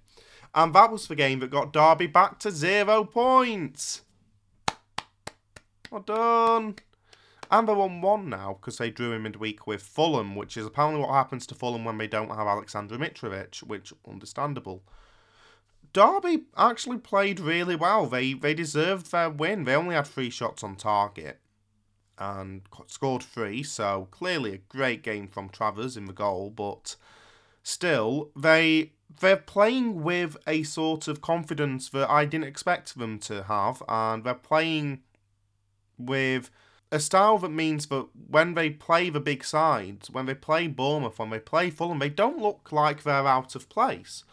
[0.54, 4.02] And that was the game that got Derby back to zero points.
[5.90, 6.74] Well done.
[7.50, 11.00] And they're on one now because they drew in midweek with Fulham, which is apparently
[11.00, 14.82] what happens to Fulham when they don't have Alexander Mitrovic, which understandable.
[15.94, 18.04] Derby actually played really well.
[18.04, 19.64] They they deserved their win.
[19.64, 21.40] They only had three shots on target
[22.18, 26.96] and scored three, so clearly a great game from Travers in the goal, but
[27.62, 33.44] still they they're playing with a sort of confidence that I didn't expect them to
[33.44, 35.02] have, and they're playing
[35.98, 36.50] with
[36.90, 41.18] a style that means that when they play the big sides, when they play Bournemouth,
[41.18, 44.24] when they play Fulham, they don't look like they're out of place.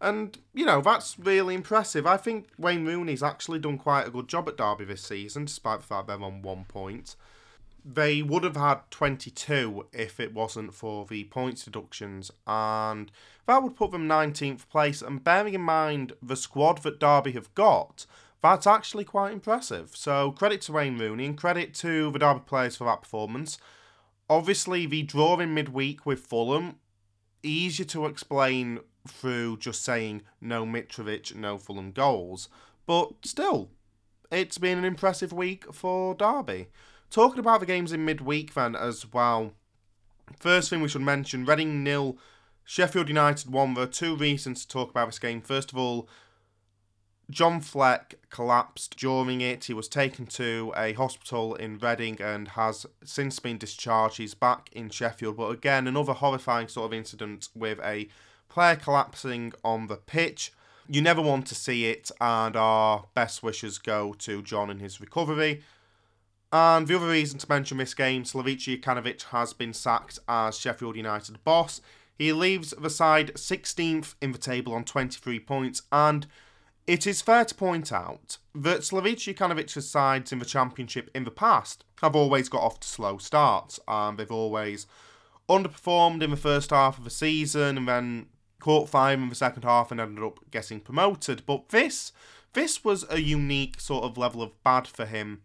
[0.00, 2.06] And, you know, that's really impressive.
[2.06, 5.80] I think Wayne Rooney's actually done quite a good job at Derby this season, despite
[5.80, 7.16] the fact they're on one point.
[7.84, 13.12] They would have had 22 if it wasn't for the points deductions, and
[13.46, 15.02] that would put them 19th place.
[15.02, 18.06] And bearing in mind the squad that Derby have got,
[18.42, 19.94] that's actually quite impressive.
[19.94, 23.58] So credit to Wayne Rooney and credit to the Derby players for that performance.
[24.30, 26.76] Obviously, the draw in midweek with Fulham,
[27.42, 32.48] easier to explain through just saying no Mitrovic, no Fulham goals.
[32.86, 33.70] But still,
[34.30, 36.68] it's been an impressive week for Derby.
[37.10, 39.52] Talking about the games in midweek then as well.
[40.38, 42.18] First thing we should mention Reading nil,
[42.64, 43.74] Sheffield United 1.
[43.74, 45.40] There are two reasons to talk about this game.
[45.40, 46.08] First of all,
[47.30, 49.64] John Fleck collapsed during it.
[49.64, 54.18] He was taken to a hospital in Reading and has since been discharged.
[54.18, 55.36] He's back in Sheffield.
[55.36, 58.08] But again, another horrifying sort of incident with a
[58.54, 60.52] player collapsing on the pitch.
[60.88, 65.00] You never want to see it, and our best wishes go to John in his
[65.00, 65.62] recovery.
[66.52, 70.94] And the other reason to mention this game, Slavisa Jokanovic has been sacked as Sheffield
[70.94, 71.80] United boss.
[72.16, 76.28] He leaves the side 16th in the table on 23 points, and
[76.86, 81.32] it is fair to point out that Slavisa Jokanovic's sides in the Championship in the
[81.32, 84.86] past have always got off to slow starts, and they've always
[85.48, 88.26] underperformed in the first half of the season and then
[88.64, 91.42] caught fire in the second half and ended up getting promoted.
[91.44, 92.12] But this
[92.54, 95.42] this was a unique sort of level of bad for him.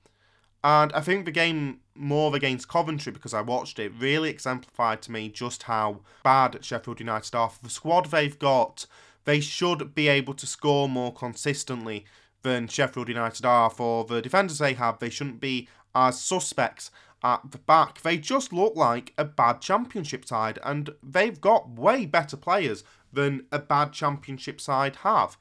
[0.64, 5.12] And I think the game more against Coventry, because I watched it, really exemplified to
[5.12, 7.50] me just how bad Sheffield United are.
[7.50, 8.86] For the squad they've got,
[9.26, 12.06] they should be able to score more consistently
[12.44, 13.70] than Sheffield United are.
[13.70, 16.90] For the defenders they have, they shouldn't be as suspects
[17.22, 18.02] at the back.
[18.02, 23.46] They just look like a bad championship side, and they've got way better players than
[23.52, 25.38] a bad championship side have.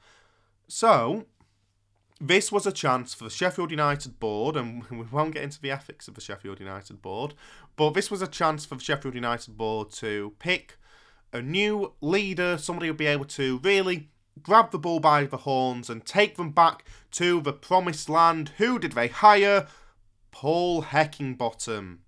[0.67, 1.25] So,
[2.21, 5.71] this was a chance for the Sheffield United board, and we won't get into the
[5.71, 7.33] ethics of the Sheffield United board,
[7.75, 10.77] but this was a chance for the Sheffield United board to pick
[11.31, 14.09] a new leader, somebody who'll be able to really
[14.41, 18.51] grab the bull by the horns and take them back to the promised land.
[18.57, 19.67] Who did they hire?
[20.31, 21.99] Paul Heckingbottom.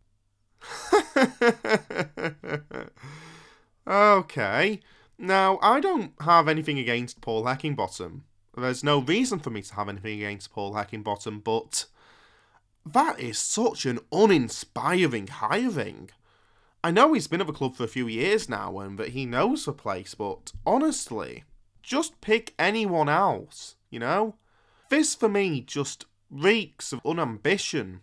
[3.88, 4.80] okay.
[5.24, 8.22] Now, I don't have anything against Paul Heckingbottom.
[8.58, 11.86] There's no reason for me to have anything against Paul Heckingbottom, but
[12.84, 16.10] that is such an uninspiring hiring.
[16.84, 19.28] I know he's been at the club for a few years now and that he
[19.28, 21.44] knows the place, but honestly,
[21.84, 24.38] just pick anyone else, you know?
[24.90, 28.02] This for me just reeks of unambition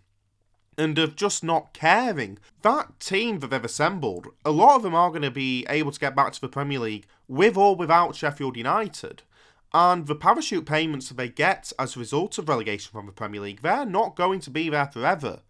[0.78, 2.38] and of just not caring.
[2.62, 6.00] That team that they've assembled, a lot of them are going to be able to
[6.00, 9.22] get back to the Premier League with or without Sheffield United.
[9.74, 13.40] And the parachute payments that they get as a result of relegation from the Premier
[13.40, 15.40] League, they're not going to be there forever.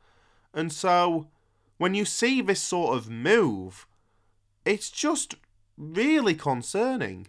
[0.54, 1.28] And so,
[1.76, 3.86] when you see this sort of move,
[4.64, 5.34] it's just
[5.76, 7.28] really concerning.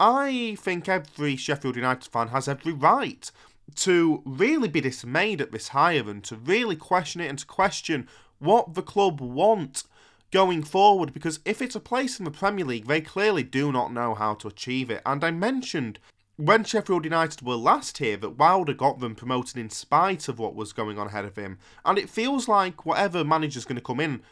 [0.00, 3.30] I think every Sheffield United fan has every right
[3.76, 8.08] to really be dismayed at this hire and to really question it and to question
[8.38, 9.84] what the club want
[10.30, 13.92] going forward because if it's a place in the Premier League, they clearly do not
[13.92, 15.02] know how to achieve it.
[15.04, 15.98] And I mentioned
[16.36, 20.54] when Sheffield United were last here that Wilder got them promoted in spite of what
[20.54, 21.58] was going on ahead of him.
[21.84, 24.22] And it feels like whatever manager's going to come in,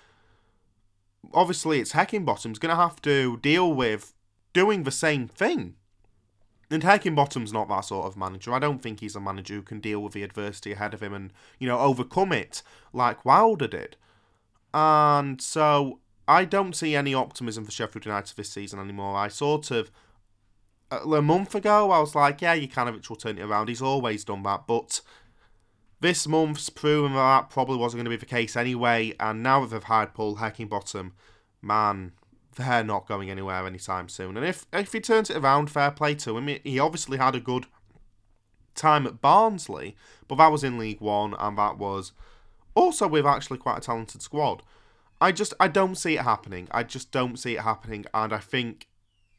[1.35, 4.15] obviously it's Heckingbottom's going to have to deal with
[4.53, 5.75] doing the same thing.
[6.71, 8.53] And Heckingbottom's not that sort of manager.
[8.53, 11.15] I don't think he's a manager who can deal with the adversity ahead of him
[11.15, 12.63] and, you know, overcome it
[12.93, 13.97] like Wilder did.
[14.75, 19.17] And so I don't see any optimism for Sheffield United this season anymore.
[19.17, 19.91] I sort of
[20.91, 23.69] a month ago I was like, yeah, you Jokanovic will turn it around.
[23.69, 25.01] He's always done that, but
[26.01, 29.15] this month's proven that, that probably wasn't going to be the case anyway.
[29.19, 31.13] And now that they've hired Paul Heckingbottom,
[31.63, 32.13] man,
[32.59, 34.37] they're not going anywhere anytime soon.
[34.37, 36.59] And if if he turns it around, fair play to him.
[36.65, 37.67] He obviously had a good
[38.75, 39.97] time at Barnsley,
[40.27, 42.13] but that was in League One, and that was
[42.75, 44.63] also with actually quite a talented squad.
[45.21, 46.69] I just I don't see it happening.
[46.71, 48.89] I just don't see it happening, and I think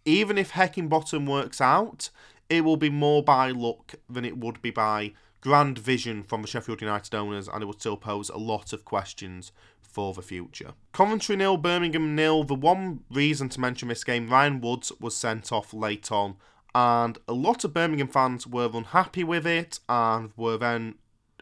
[0.05, 2.09] even if Heckingbottom works out,
[2.49, 6.47] it will be more by luck than it would be by grand vision from the
[6.47, 9.51] Sheffield United owners, and it would still pose a lot of questions
[9.99, 10.73] for the future.
[10.93, 12.45] Coventry nil, Birmingham nil.
[12.45, 16.37] The one reason to mention this game, Ryan Woods was sent off late on,
[16.73, 20.95] and a lot of Birmingham fans were unhappy with it, and were then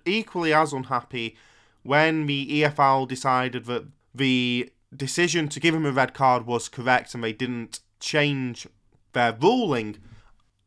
[0.05, 1.37] equally as unhappy
[1.83, 3.85] when the EFL decided that
[4.15, 8.67] the decision to give him a red card was correct and they didn't change
[9.13, 9.97] their ruling.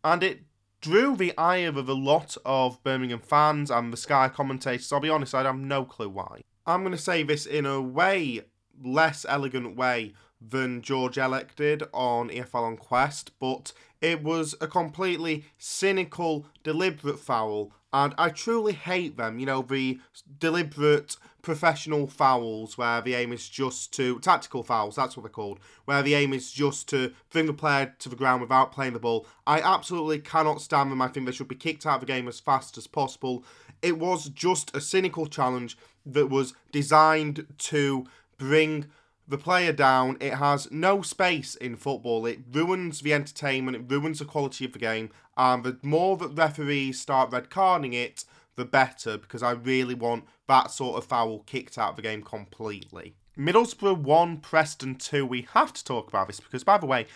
[0.05, 0.43] And it
[0.81, 4.93] drew the ire of a lot of Birmingham fans and the Sky commentators.
[4.93, 6.43] I'll be honest, I have no clue why.
[6.71, 8.43] I'm going to say this in a way
[8.83, 14.67] less elegant way than George Elek did on EFL on Quest, but it was a
[14.67, 19.39] completely cynical, deliberate foul, and I truly hate them.
[19.39, 20.01] You know, the
[20.39, 25.59] deliberate professional fouls where the aim is just to tactical fouls, that's what they're called,
[25.85, 28.99] where the aim is just to bring the player to the ground without playing the
[28.99, 29.27] ball.
[29.47, 31.03] I absolutely cannot stand them.
[31.03, 33.45] I think they should be kicked out of the game as fast as possible.
[33.83, 35.77] It was just a cynical challenge
[36.07, 38.07] that was designed to
[38.39, 38.87] bring
[39.27, 40.17] the player down.
[40.21, 42.27] It has no space in football.
[42.27, 45.11] It ruins the entertainment, it ruins the quality of the game.
[45.37, 48.25] And the more that referees start red carding it,
[48.57, 52.23] the better, because I really want that sort of foul kicked out of the game
[52.23, 53.15] completely.
[53.39, 55.25] Middlesbrough 1, Preston 2.
[55.25, 57.07] We have to talk about this because, by the way,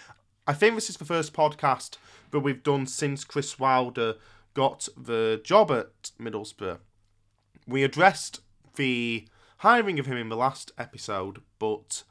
[0.46, 1.96] I think this is the first podcast
[2.30, 4.14] that we've done since Chris Wilder
[4.55, 6.78] got the job at Middlesbrough.
[7.66, 8.40] We addressed
[8.76, 9.26] the
[9.59, 12.02] hiring of him in the last episode, but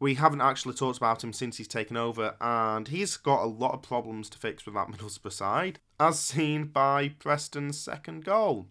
[0.00, 3.74] We haven't actually talked about him since he's taken over, and he's got a lot
[3.74, 8.68] of problems to fix with that Middlesbrough side, as seen by Preston's second goal.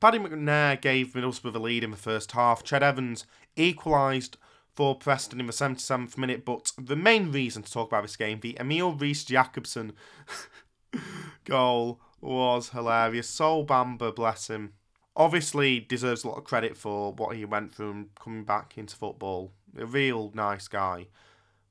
[0.00, 2.62] Paddy McNair gave Middlesbrough the lead in the first half.
[2.62, 4.36] Ched Evans equalised
[4.76, 8.38] for Preston in the 77th minute, but the main reason to talk about this game,
[8.38, 9.92] the Emil Riis Jakobsen
[11.44, 13.28] goal, was hilarious.
[13.28, 14.74] Sol Bamba, bless him.
[15.16, 18.96] Obviously, deserves a lot of credit for what he went through and coming back into
[18.96, 19.52] football.
[19.76, 21.08] A real nice guy.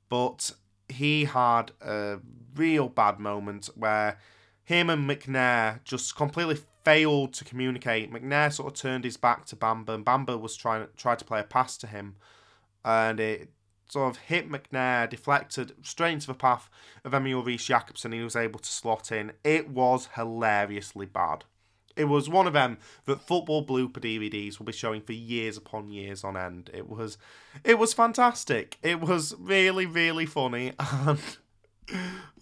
[0.08, 0.52] But
[0.88, 2.18] he had a
[2.54, 4.18] real bad moment where
[4.64, 8.12] him and McNair just completely failed to communicate.
[8.12, 11.40] McNair sort of turned his back to Bamba, and Bamba was trying tried to play
[11.40, 12.16] a pass to him,
[12.84, 13.50] and it
[13.88, 16.68] sort of hit McNair, deflected straight into the path
[17.04, 18.12] of Emil Riis Jakobsen.
[18.12, 19.32] He was able to slot in.
[19.44, 21.44] It was hilariously bad.
[21.96, 25.90] It was one of them that football blooper DVDs will be showing for years upon
[25.90, 26.70] years on end.
[26.72, 27.18] It was,
[27.64, 28.78] it was fantastic.
[28.82, 31.18] It was really, really funny, and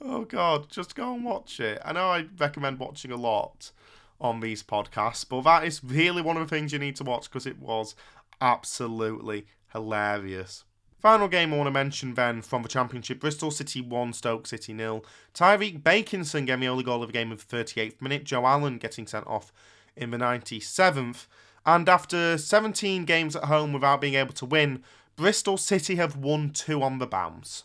[0.03, 1.81] oh god, just go and watch it.
[1.83, 3.71] I know I recommend watching a lot
[4.21, 7.31] on these podcasts, but that is really one of the things you need to watch
[7.31, 7.95] because it was
[8.43, 10.65] absolutely hilarious.
[10.99, 14.73] Final game I want to mention then from the Championship Bristol City 1, Stoke City
[14.73, 15.05] nil.
[15.35, 18.25] Tyreeq Bakinson getting the only goal of the game in the 38th minute.
[18.25, 19.53] Joe Allen getting sent off
[19.95, 21.27] in the 97th.
[21.67, 24.83] And after 17 games at home without being able to win,
[25.17, 27.65] Bristol City have won two on the bounce.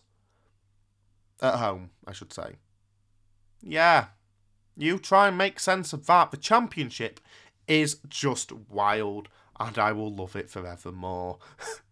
[1.42, 2.56] At home, I should say.
[3.62, 4.08] Yeah,
[4.76, 6.32] you try and make sense of that.
[6.32, 7.20] The Championship
[7.68, 9.30] is just wild,
[9.60, 11.40] and I will love it forevermore.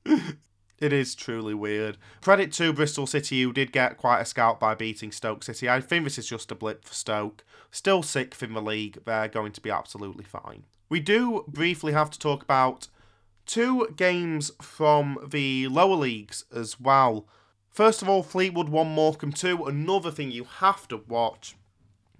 [0.80, 1.98] It is truly weird.
[2.22, 5.70] Credit to Bristol City, who did get quite a scout by beating Stoke City.
[5.70, 7.44] I think this is just a blip for Stoke.
[7.70, 10.64] Still sixth in the league, they're going to be absolutely fine.
[10.88, 12.88] We do briefly have to talk about
[13.46, 17.28] two games from the lower leagues as well.
[17.70, 19.66] First of all, Fleetwood 1 Morecambe 2.
[19.66, 21.56] Another thing you have to watch.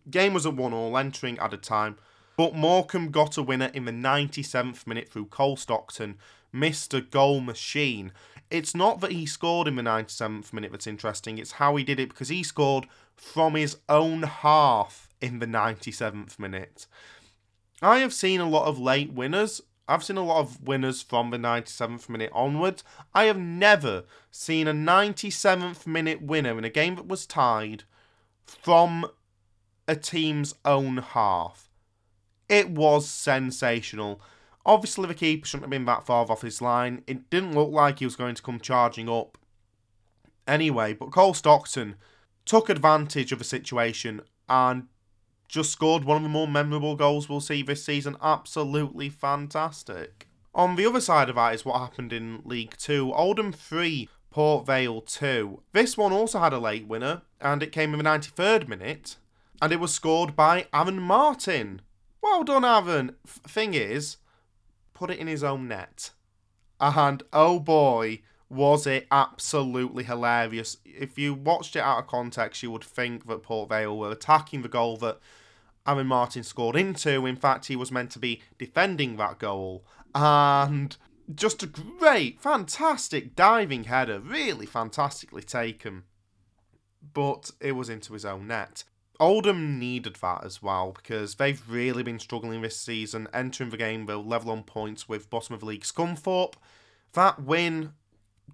[0.10, 1.98] Game was at 1 all, entering at a time.
[2.36, 6.18] But Morecambe got a winner in the 97th minute through Cole Stockton,
[6.54, 7.08] Mr.
[7.10, 8.12] Goal Machine
[8.52, 12.00] it's not that he scored in the 97th minute that's interesting, it's how he did
[12.00, 16.88] it because he scored from his own half in the 97th minute.
[17.82, 19.62] I have seen a lot of late winners.
[19.88, 22.84] I've seen a lot of winners from the 97th minute onwards.
[23.14, 27.84] I have never seen a 97th minute winner in a game that was tied
[28.46, 29.06] from
[29.88, 31.70] a team's own half.
[32.48, 34.22] It was sensational.
[34.66, 37.04] Obviously, the keeper shouldn't have been that far off his line.
[37.08, 39.38] It didn't look like he was going to come charging up
[40.48, 41.96] anyway, but Cole Stockton
[42.46, 44.88] took advantage of the situation and
[45.48, 48.18] just scored one of the more memorable goals we'll see this season.
[48.22, 50.28] Absolutely fantastic.
[50.54, 53.14] On the other side of that is what happened in League Two.
[53.14, 55.62] Oldham 3, Port Vale 2.
[55.74, 59.18] This one also had a late winner, and it came in the 93rd minute,
[59.62, 61.82] and it was scored by Aaron Martin.
[62.22, 63.16] Well done, Aaron.
[63.26, 64.18] F- thing is,
[65.00, 66.12] put it in his own net.
[66.82, 70.78] And oh boy, was it absolutely hilarious.
[70.84, 74.62] If you watched it out of context, you would think that Port Vale were attacking
[74.62, 75.20] the goal that
[75.88, 77.26] Aaron Martin scored into.
[77.26, 79.86] In fact, he was meant to be defending that goal.
[80.14, 80.98] And
[81.34, 84.20] just a great, fantastic diving header.
[84.20, 86.04] Really fantastically taken.
[87.14, 88.84] But it was into his own net.
[89.20, 94.06] Oldham needed that as well because they've really been struggling this season, entering the game
[94.06, 96.54] they'll level on points with bottom of the league Scunthorpe.
[97.14, 97.94] That win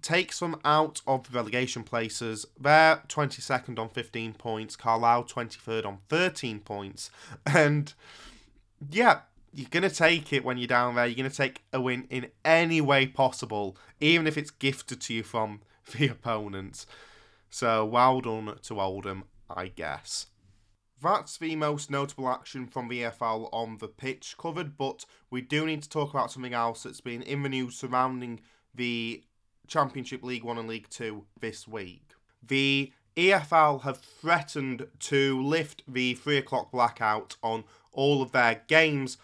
[0.02, 2.46] takes them out of the relegation places.
[2.58, 7.10] They're 22nd on 15 points, Carlisle 23rd on 13 points.
[7.46, 7.94] And
[8.90, 9.20] yeah,
[9.54, 11.06] you're going to take it when you're down there.
[11.06, 15.14] You're going to take a win in any way possible, even if it's gifted to
[15.14, 15.60] you from
[15.96, 16.86] the opponents.
[17.50, 20.26] So well done to Oldham, I guess.
[21.02, 25.66] That's the most notable action from the EFL on the pitch covered, but we do
[25.66, 28.40] need to talk about something else that's been in the news surrounding
[28.74, 29.22] the
[29.66, 32.12] Championship League 1 and League 2 this week.
[32.42, 39.18] The EFL have threatened to lift the 3 o'clock blackout on all of their games,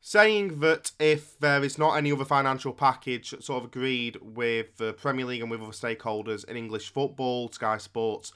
[0.00, 4.92] saying that if there is not any other financial package sort of agreed with the
[4.92, 8.32] Premier League and with other stakeholders in English football, Sky Sports,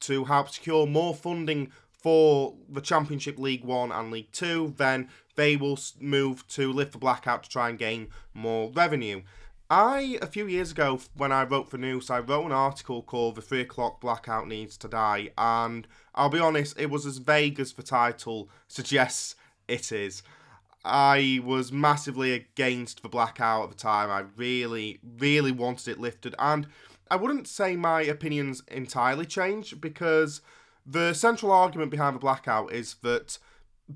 [0.00, 1.70] to help secure more funding
[2.02, 6.98] for the Championship League 1 and League 2, then they will move to lift the
[6.98, 9.22] blackout to try and gain more revenue.
[9.70, 13.36] I, a few years ago, when I wrote for News, I wrote an article called
[13.36, 17.58] The 3 O'Clock Blackout Needs to Die, and I'll be honest, it was as vague
[17.58, 19.34] as the title suggests
[19.68, 20.22] it is.
[20.84, 24.10] I was massively against the blackout at the time.
[24.10, 26.66] I really, really wanted it lifted, and
[27.10, 30.42] I wouldn't say my opinions entirely changed because
[30.84, 33.38] the central argument behind the blackout is that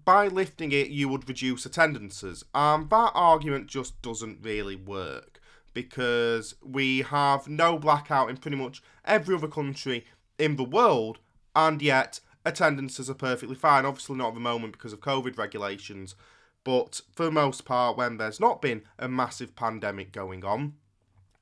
[0.04, 2.44] by lifting it, you would reduce attendances.
[2.54, 5.40] And that argument just doesn't really work
[5.74, 10.06] because we have no blackout in pretty much every other country
[10.38, 11.18] in the world,
[11.54, 13.84] and yet attendances are perfectly fine.
[13.84, 16.14] Obviously, not at the moment because of COVID regulations,
[16.64, 20.74] but for the most part, when there's not been a massive pandemic going on,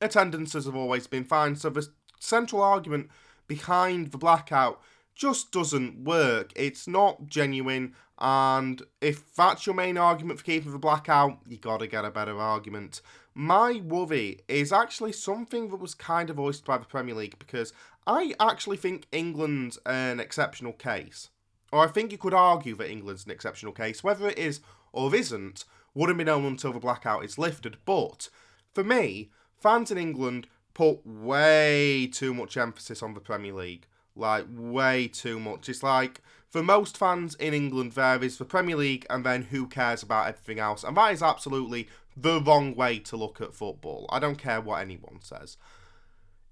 [0.01, 1.57] attendances have always been fine.
[1.57, 1.89] So the
[2.19, 3.11] central argument
[3.47, 4.81] behind the blackout
[5.15, 6.53] just doesn't work.
[6.57, 11.87] It's not genuine, and if that's your main argument for keeping the blackout, you gotta
[11.87, 13.01] get a better argument.
[13.35, 17.73] My worry is actually something that was kind of voiced by the Premier League because
[18.07, 21.31] I actually think England's an exceptional case.
[21.73, 24.05] Or I think you could argue that England's an exceptional case.
[24.05, 24.61] Whether it is
[24.93, 25.65] or isn't
[25.95, 27.79] wouldn't be known until the blackout is lifted.
[27.85, 28.29] But
[28.73, 33.87] for me, fans in England put way too much emphasis on the Premier League.
[34.17, 35.69] Like, way too much.
[35.69, 36.21] It's like,
[36.51, 40.29] for most fans in England, there is the Premier League and then who cares about
[40.29, 40.85] everything else.
[40.85, 44.07] And that is absolutely the wrong way to look at football.
[44.11, 45.57] I don't care what anyone says.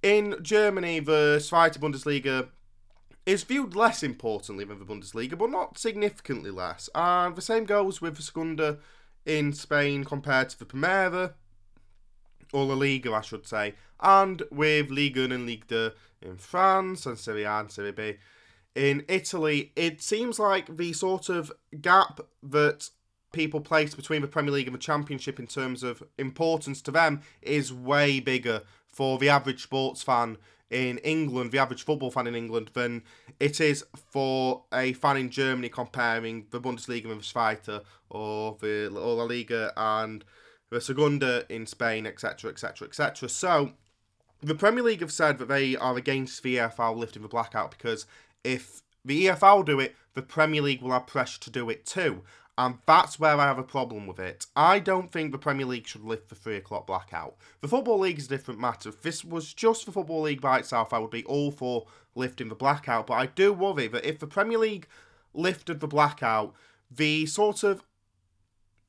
[0.03, 2.49] In Germany, the Zweite Bundesliga
[3.25, 6.91] is viewed less importantly than the Bundesliga, but not significantly less.
[6.95, 8.79] And the same goes with the Segunda
[9.25, 11.35] in Spain compared to the Primera,
[12.53, 15.91] or La Liga, I should say, and with Ligue 1 and Ligue 2
[16.23, 18.16] in France and Serie A and Serie B
[18.74, 19.73] in Italy.
[19.77, 22.91] It seems like the sort of gap that
[23.33, 27.23] people place between the Premier League and the Championship in terms of importance to them
[27.41, 30.37] is way bigger for the average sports fan
[30.70, 33.03] in England, the average football fan in England, than
[33.39, 38.87] it is for a fan in Germany comparing the Bundesliga with the Zweite or the
[38.87, 40.24] or La Liga and
[40.73, 43.28] the Segunda in Spain, etc., etc., etc.
[43.28, 43.73] So,
[44.40, 48.07] the Premier League have said that they are against the EFL lifting the blackout because
[48.43, 52.23] if the EFL do it, the Premier League will have pressure to do it too.
[52.59, 54.47] And that's where I have a problem with it.
[54.55, 57.36] I don't think the Premier League should lift the three o'clock blackout.
[57.61, 58.90] The Football League is a different matter.
[58.90, 62.49] If this was just the Football League by itself, I would be all for lifting
[62.49, 63.07] the blackout.
[63.07, 64.86] But I do worry that if the Premier League
[65.32, 66.55] lifted the blackout,
[66.90, 67.82] the sort of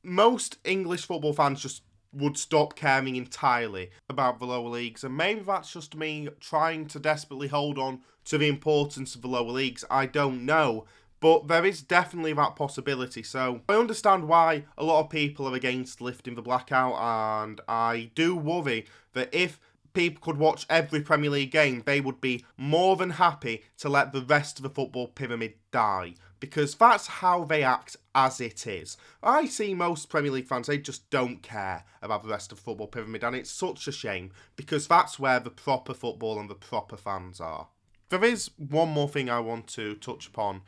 [0.04, 5.04] most English football fans just would stop caring entirely about the lower leagues.
[5.04, 9.28] And maybe that's just me trying to desperately hold on to the importance of the
[9.28, 9.84] lower leagues.
[9.90, 10.86] I don't know.
[11.20, 13.24] But there is definitely that possibility.
[13.24, 18.12] So I understand why a lot of people are against lifting the blackout, and I
[18.14, 19.58] do worry that if
[19.94, 24.12] people could watch every Premier League game, they would be more than happy to let
[24.12, 26.16] the rest of the football pyramid die.
[26.44, 28.98] Because that's how they act as it is.
[29.24, 32.64] I see most Premier League fans, they just don't care about the rest of the
[32.66, 36.56] football pyramid, and it's such a shame because that's where the proper football and the
[36.56, 37.70] proper fans are.
[38.10, 40.64] There is one more thing I want to touch upon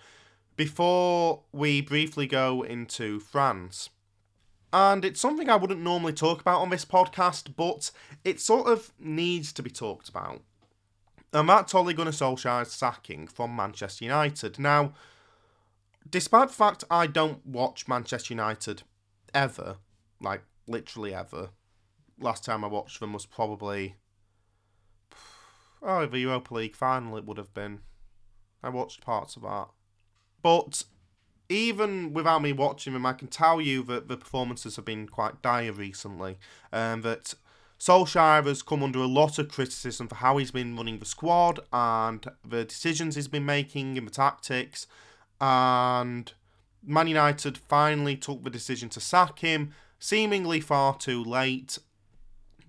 [0.55, 3.89] before we briefly go into France.
[4.71, 7.91] And it's something I wouldn't normally talk about on this podcast, but
[8.23, 10.41] it sort of needs to be talked about.
[11.33, 14.57] And that's Ole Gunnar Solskjaer's sacking from Manchester United.
[14.57, 14.93] Now,
[16.09, 18.83] despite the fact I don't watch Manchester United
[19.33, 19.77] ever,
[20.21, 21.49] like literally ever,
[22.19, 23.95] last time I watched them was probably
[25.81, 27.81] oh the Europa League final it would have been.
[28.63, 29.67] I watched parts of that.
[30.41, 30.83] But
[31.49, 35.41] even without me watching them, I can tell you that the performances have been quite
[35.41, 36.37] dire recently.
[36.71, 37.35] And um, that
[37.79, 41.59] Solskjaer has come under a lot of criticism for how he's been running the squad
[41.71, 44.87] and the decisions he's been making and the tactics.
[45.41, 46.31] And
[46.83, 51.79] Man United finally took the decision to sack him, seemingly far too late.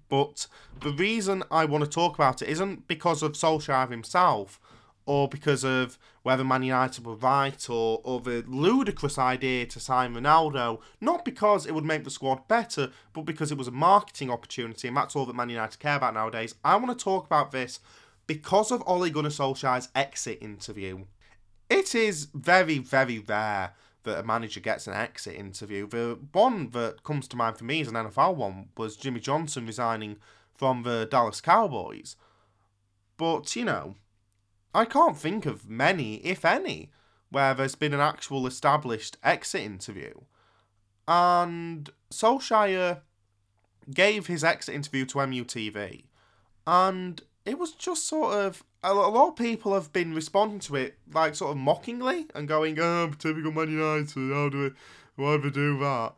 [0.08, 0.46] But
[0.80, 4.60] the reason I want to talk about it isn't because of Solskjaer himself,
[5.06, 10.14] or because of whether Man United were right or, or the ludicrous idea to sign
[10.14, 14.30] Ronaldo, not because it would make the squad better, but because it was a marketing
[14.30, 16.56] opportunity, and that's all that Man United care about nowadays.
[16.64, 17.78] I want to talk about this
[18.26, 21.04] because of Ole Gunnar Solskjaer's exit interview.
[21.68, 23.74] It is very, very rare
[24.04, 25.88] that a manager gets an exit interview.
[25.88, 29.66] The one that comes to mind for me as an NFL one was Jimmy Johnson
[29.66, 30.18] resigning
[30.54, 32.16] from the Dallas Cowboys.
[33.16, 33.96] But, you know,
[34.74, 36.90] I can't think of many, if any,
[37.30, 40.12] where there's been an actual established exit interview.
[41.08, 43.00] And Solskjaer
[43.92, 46.04] gave his exit interview to MUTV,
[46.66, 50.98] and it was just sort of a lot of people have been responding to it
[51.12, 54.32] like sort of mockingly and going, "Oh, typical Man United.
[54.32, 54.74] How do it?
[55.14, 56.14] Why would do that?"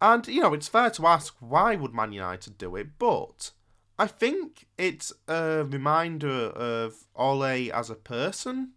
[0.00, 3.50] And you know, it's fair to ask why would Man United do it, but
[3.98, 8.72] I think it's a reminder of Ole as a person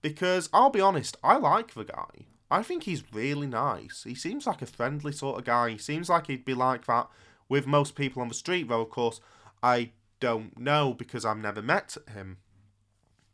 [0.00, 2.26] because I'll be honest, I like the guy.
[2.50, 4.04] I think he's really nice.
[4.04, 5.70] He seems like a friendly sort of guy.
[5.70, 7.08] He seems like he'd be like that
[7.48, 9.20] with most people on the street, though, of course,
[9.62, 12.38] I don't know because I've never met him.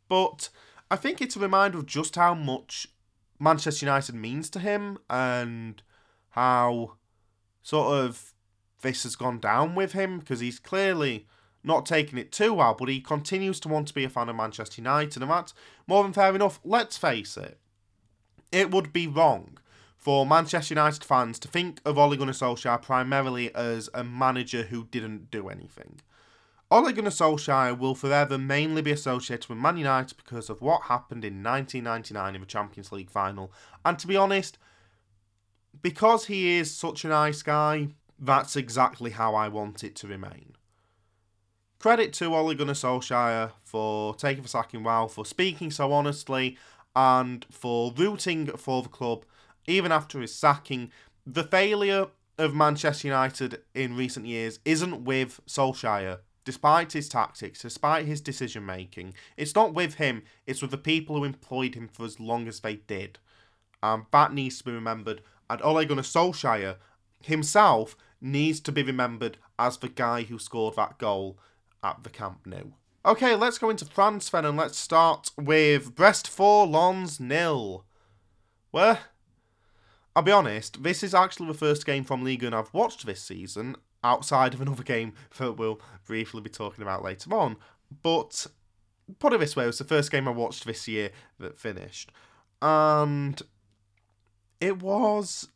[0.09, 0.49] But
[0.89, 2.87] I think it's a reminder of just how much
[3.39, 5.81] Manchester United means to him and
[6.31, 6.93] how
[7.61, 8.33] sort of
[8.81, 11.27] this has gone down with him because he's clearly
[11.63, 14.35] not taking it too well, but he continues to want to be a fan of
[14.35, 15.53] Manchester United, and that's
[15.87, 16.59] more than fair enough.
[16.63, 17.59] Let's face it,
[18.51, 19.59] it would be wrong
[19.95, 24.85] for Manchester United fans to think of Ole Gunnar Solskjaer primarily as a manager who
[24.85, 26.01] didn't do anything.
[26.71, 31.25] Ole Gunnar Solskjaer will forever mainly be associated with Man United because of what happened
[31.25, 33.51] in 1999 in the Champions League final.
[33.83, 34.57] And to be honest,
[35.81, 40.53] because he is such a nice guy, that's exactly how I want it to remain.
[41.77, 46.57] Credit to Ole Gunnar Solskjaer for taking the sacking well, for speaking so honestly,
[46.95, 49.25] and for rooting for the club
[49.67, 50.89] even after his sacking.
[51.27, 52.07] The failure
[52.37, 56.19] of Manchester United in recent years isn't with Solskjaer.
[56.43, 61.17] Despite his tactics, despite his decision making, it's not with him, it's with the people
[61.17, 63.19] who employed him for as long as they did.
[63.83, 65.21] And that needs to be remembered.
[65.49, 66.77] And Ole Gunnar Solskjaer
[67.23, 71.37] himself needs to be remembered as the guy who scored that goal
[71.83, 72.71] at the Camp Nou.
[73.03, 77.85] Okay, let's go into France then and let's start with Brest 4, Lens nil.
[78.71, 78.99] Well,
[80.15, 83.23] I'll be honest, this is actually the first game from Ligue 1 I've watched this
[83.23, 87.57] season, outside of another game that we'll briefly be talking about later on.
[88.03, 88.47] But
[89.19, 92.11] put it this way, it was the first game I watched this year that finished.
[92.61, 93.41] And
[94.59, 95.49] it was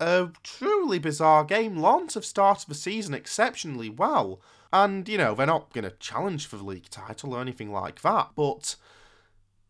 [0.00, 1.76] a truly bizarre game.
[1.76, 4.40] Lens have started the season exceptionally well.
[4.72, 8.02] And, you know, they're not going to challenge for the league title or anything like
[8.02, 8.74] that, but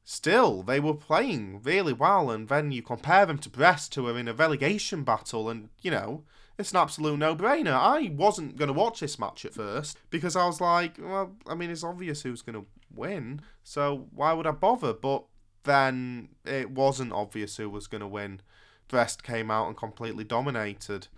[0.02, 2.30] still, they were playing really well.
[2.30, 5.90] And then you compare them to Brest, who are in a relegation battle, and, you
[5.90, 6.24] know,
[6.58, 7.72] it's an absolute no brainer.
[7.72, 11.54] I wasn't going to watch this match at first because I was like, well, I
[11.54, 14.92] mean, it's obvious who's going to win, so why would I bother?
[14.92, 15.24] But
[15.64, 18.40] then it wasn't obvious who was going to win.
[18.88, 21.08] Brest came out and completely dominated.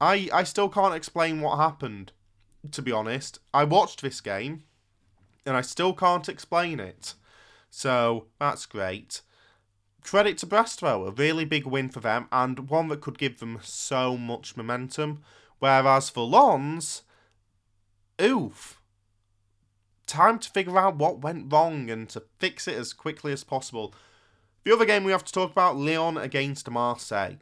[0.00, 2.12] I, I still can't explain what happened
[2.70, 3.40] to be honest.
[3.52, 4.64] I watched this game
[5.44, 7.14] and I still can't explain it.
[7.70, 9.22] So that's great.
[10.04, 10.46] Credit to
[10.80, 14.56] though, a really big win for them and one that could give them so much
[14.56, 15.22] momentum.
[15.58, 17.02] Whereas for Lens,
[18.20, 18.80] oof.
[20.06, 23.94] Time to figure out what went wrong and to fix it as quickly as possible.
[24.64, 27.36] The other game we have to talk about Lyon against Marseille.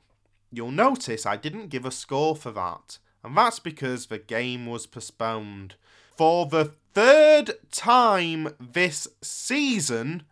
[0.53, 4.87] You'll notice I didn't give a score for that and that's because the game was
[4.87, 5.75] postponed.
[6.17, 10.25] For the third time this season,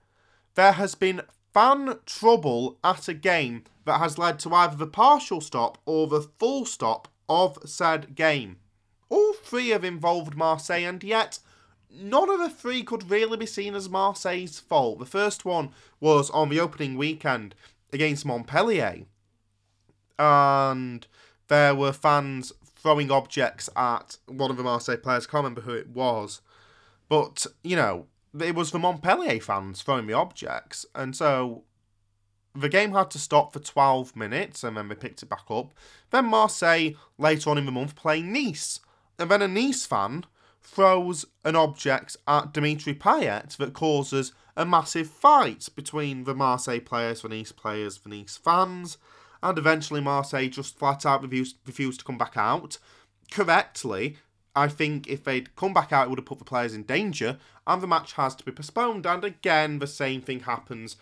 [0.54, 1.22] there has been
[1.58, 6.20] fan trouble at a game that has led to either the partial stop or the
[6.20, 8.58] full stop of said game.
[9.08, 11.40] All three have involved Marseille, and yet
[11.90, 15.00] none of the three could really be seen as Marseille's fault.
[15.00, 17.56] The first one was on the opening weekend
[17.92, 19.06] against Montpellier,
[20.16, 21.08] and
[21.48, 25.26] there were fans throwing objects at one of the Marseille players.
[25.26, 26.40] I can't remember who it was.
[27.08, 28.06] But, you know,
[28.42, 30.86] it was the Montpellier fans throwing the objects.
[30.94, 31.64] And so
[32.54, 35.72] the game had to stop for 12 minutes and then they picked it back up.
[36.10, 38.80] Then Marseille, later on in the month, playing Nice.
[39.18, 40.24] And then a Nice fan
[40.62, 47.22] throws an object at Dimitri Payet that causes a massive fight between the Marseille players,
[47.22, 48.98] the Nice players, the Nice fans
[49.42, 52.78] and eventually Marseille just flat out refused, refused to come back out.
[53.30, 54.18] Correctly,
[54.58, 57.38] I think if they'd come back out, it would have put the players in danger,
[57.66, 59.06] and the match has to be postponed.
[59.06, 60.96] And again, the same thing happens.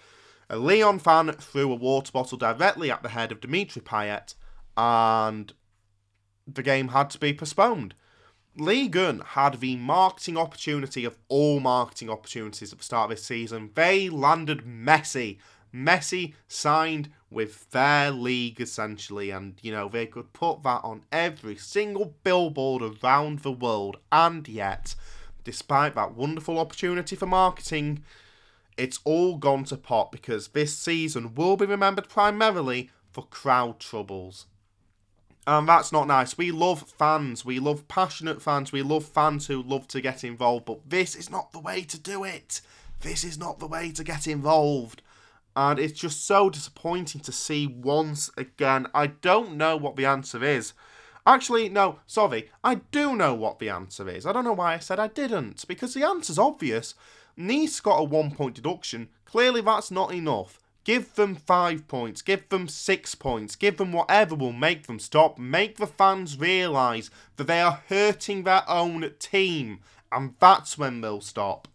[0.50, 4.34] A Lyon fan threw a water bottle directly at the head of Dimitri Payet,
[4.76, 5.52] and
[6.46, 7.94] the game had to be postponed.
[8.58, 13.24] Ligue 1 had the marketing opportunity of all marketing opportunities at the start of this
[13.24, 13.70] season.
[13.74, 15.38] They landed Messi
[15.77, 21.57] Messi signed with their league essentially, and you know, they could put that on every
[21.57, 24.94] single billboard around the world, and yet,
[25.44, 28.03] despite that wonderful opportunity for marketing,
[28.77, 34.47] it's all gone to pot because this season will be remembered primarily for crowd troubles.
[35.47, 36.36] And that's not nice.
[36.36, 37.44] We love fans.
[37.44, 38.73] We love passionate fans.
[38.73, 40.65] We love fans who love to get involved.
[40.65, 42.61] But this is not the way to do it.
[43.01, 45.03] This is not the way to get involved
[45.56, 48.86] and it's just so disappointing to see once again.
[48.94, 50.74] I don't know what the answer is.
[51.26, 54.26] Actually, no, sorry, I do know what the answer is.
[54.26, 56.94] I don't know why I said I didn't, because the answer's obvious.
[57.36, 59.08] Nice got a one point deduction.
[59.24, 60.60] Clearly, that's not enough.
[60.84, 65.36] Give them five points, give them six points, give them whatever will make them stop.
[65.36, 69.80] Make the fans realise that they are hurting their own team,
[70.12, 71.66] and that's when they'll stop.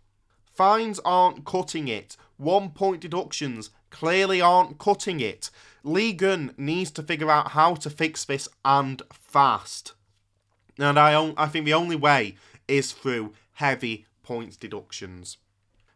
[0.54, 2.16] Fines aren't cutting it.
[2.42, 5.52] One point deductions clearly aren't cutting it.
[5.84, 9.94] Ligue 1 needs to figure out how to fix this and fast.
[10.80, 12.38] And I, I think the only way
[12.68, 15.38] is through heavy points deductions.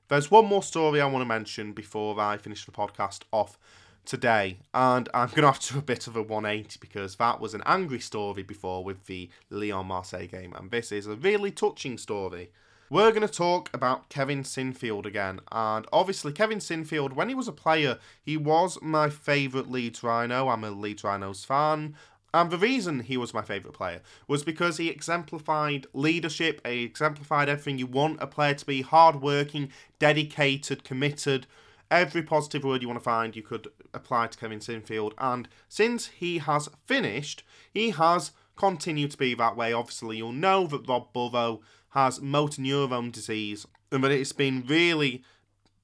[0.08, 3.58] There's one more story I want to mention before I finish the podcast off
[4.06, 7.42] today, and I'm going to have to do a bit of a 180 because that
[7.42, 11.50] was an angry story before with the Lyon Marseille game, and this is a really
[11.50, 12.52] touching story.
[12.88, 15.40] We're going to talk about Kevin Sinfield again.
[15.52, 20.50] And obviously, Kevin Sinfield, when he was a player, he was my favourite Leeds Rhino.
[20.50, 21.96] I'm a Leeds Rhinos fan.
[22.32, 27.50] And the reason he was my favourite player was because he exemplified leadership, he exemplified
[27.50, 31.48] everything you want a player to be hardworking, dedicated, committed.
[31.90, 35.14] Every positive word you want to find, you could apply to Kevin Sinfield.
[35.18, 37.44] And since he has finished,
[37.74, 39.74] he has continued to be that way.
[39.74, 41.62] Obviously, you'll know that Rob Burrow
[41.96, 45.24] has motor neurone disease, and that it's been really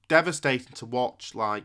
[0.06, 1.64] devastating to watch, like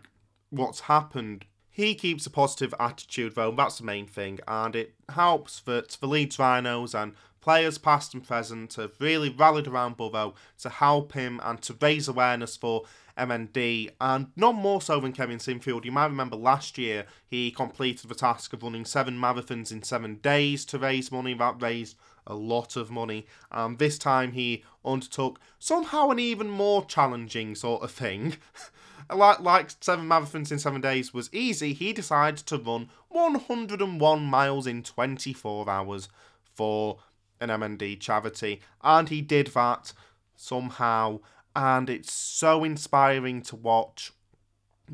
[0.49, 1.45] what's happened.
[1.69, 6.07] He keeps a positive attitude, though, that's the main thing, and it helps that the
[6.07, 11.39] Leeds Rhinos and players past and present have really rallied around Burrow to help him
[11.43, 12.83] and to raise awareness for
[13.17, 15.85] MND, and none more so than Kevin Sinfield.
[15.85, 20.15] You might remember last year he completed the task of running seven marathons in seven
[20.15, 21.33] days to raise money.
[21.33, 21.97] That raised
[22.27, 23.25] a lot of money.
[23.51, 28.37] Um, this time he undertook somehow an even more challenging sort of thing.
[29.13, 34.67] like, like seven marathons in seven days was easy, he decided to run 101 miles
[34.67, 36.09] in 24 hours
[36.53, 36.99] for
[37.39, 39.93] an MND charity, and he did that
[40.35, 41.19] somehow,
[41.55, 44.11] and it's so inspiring to watch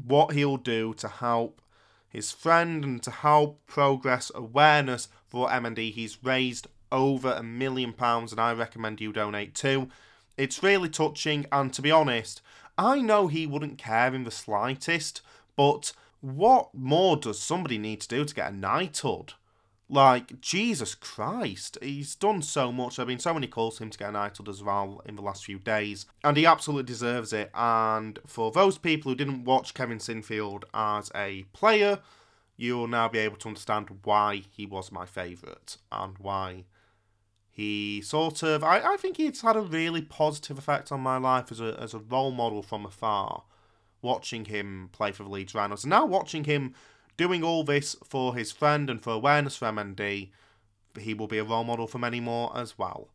[0.05, 1.61] what he'll do to help
[2.10, 5.91] his friend and to help progress awareness for MND.
[5.91, 9.89] He's raised over a million pounds, and I recommend you donate too.
[10.37, 12.41] It's really touching, and to be honest,
[12.77, 15.21] I know he wouldn't care in the slightest,
[15.57, 15.91] but
[16.21, 19.33] what more does somebody need to do to get a knighthood?
[19.89, 22.95] Like, Jesus Christ, he's done so much.
[22.95, 25.15] There have been so many calls to him to get a knighthood as well in
[25.15, 27.51] the last few days, and he absolutely deserves it.
[27.53, 31.99] And for those people who didn't watch Kevin Sinfield as a player,
[32.55, 36.63] you'll now be able to understand why he was my favourite and why
[37.55, 41.51] he sort of, I, I think it's had a really positive effect on my life
[41.51, 43.43] as a, as a role model from afar,
[44.01, 45.84] watching him play for the Leeds Rhinos.
[45.84, 46.73] And now watching him
[47.15, 50.31] doing all this for his friend and for awareness for MND,
[50.99, 53.09] he will be a role model for many more as well.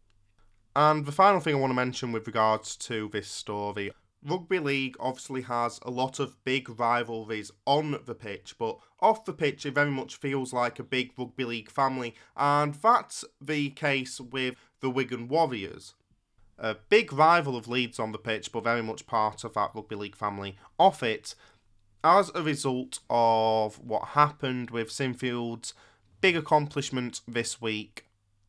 [0.76, 3.90] And the final thing I want to mention with regards to this story
[4.24, 9.32] Rugby league obviously has a lot of big rivalries on the pitch, but off the
[9.32, 14.20] pitch it very much feels like a big rugby league family, and that's the case
[14.20, 15.94] with the Wigan Warriors.
[16.58, 19.94] A big rival of Leeds on the pitch, but very much part of that rugby
[19.94, 21.36] league family off it,
[22.02, 25.74] as a result of what happened with Sinfield's
[26.20, 28.04] big accomplishment this week.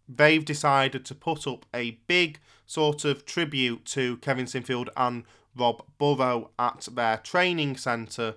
[0.08, 5.24] They've decided to put up a big sort of tribute to Kevin Sinfield and
[5.60, 8.36] Rob Burrow at their training centre.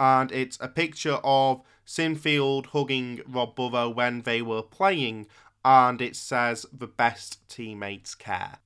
[0.00, 5.26] And it's a picture of Sinfield hugging Rob Burrow when they were playing,
[5.64, 8.58] and it says, The best teammates care.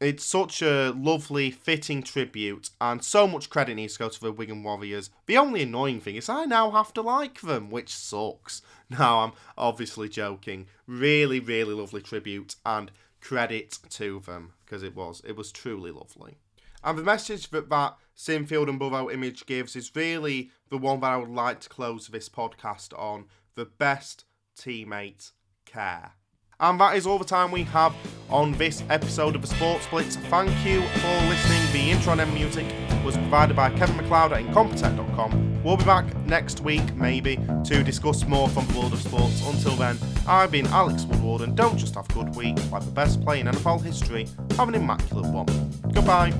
[0.00, 4.32] It's such a lovely, fitting tribute, and so much credit needs to go to the
[4.32, 5.10] Wigan Warriors.
[5.26, 8.62] The only annoying thing is I now have to like them, which sucks.
[8.88, 10.66] Now, I'm obviously joking.
[10.84, 12.90] Really, really lovely tribute, and
[13.20, 15.22] credit to them, because it was.
[15.24, 16.38] It was truly lovely.
[16.82, 21.12] And the message that that Sinfield and Burrow image gives is really the one that
[21.12, 23.26] I would like to close this podcast on.
[23.54, 24.24] The best
[24.58, 25.32] teammate
[25.64, 26.12] care.
[26.60, 27.94] And that is all the time we have
[28.28, 30.16] on this episode of the Sports Blitz.
[30.16, 31.72] Thank you for listening.
[31.72, 32.66] The intro and end music
[33.02, 35.62] was provided by Kevin MacLeod at Incompetech.com.
[35.62, 39.42] We'll be back next week, maybe, to discuss more from the world of sports.
[39.46, 42.90] Until then, I've been Alex Woodward, and don't just have a good week, like the
[42.90, 45.46] best play in NFL history, have an immaculate one.
[45.92, 46.32] Goodbye.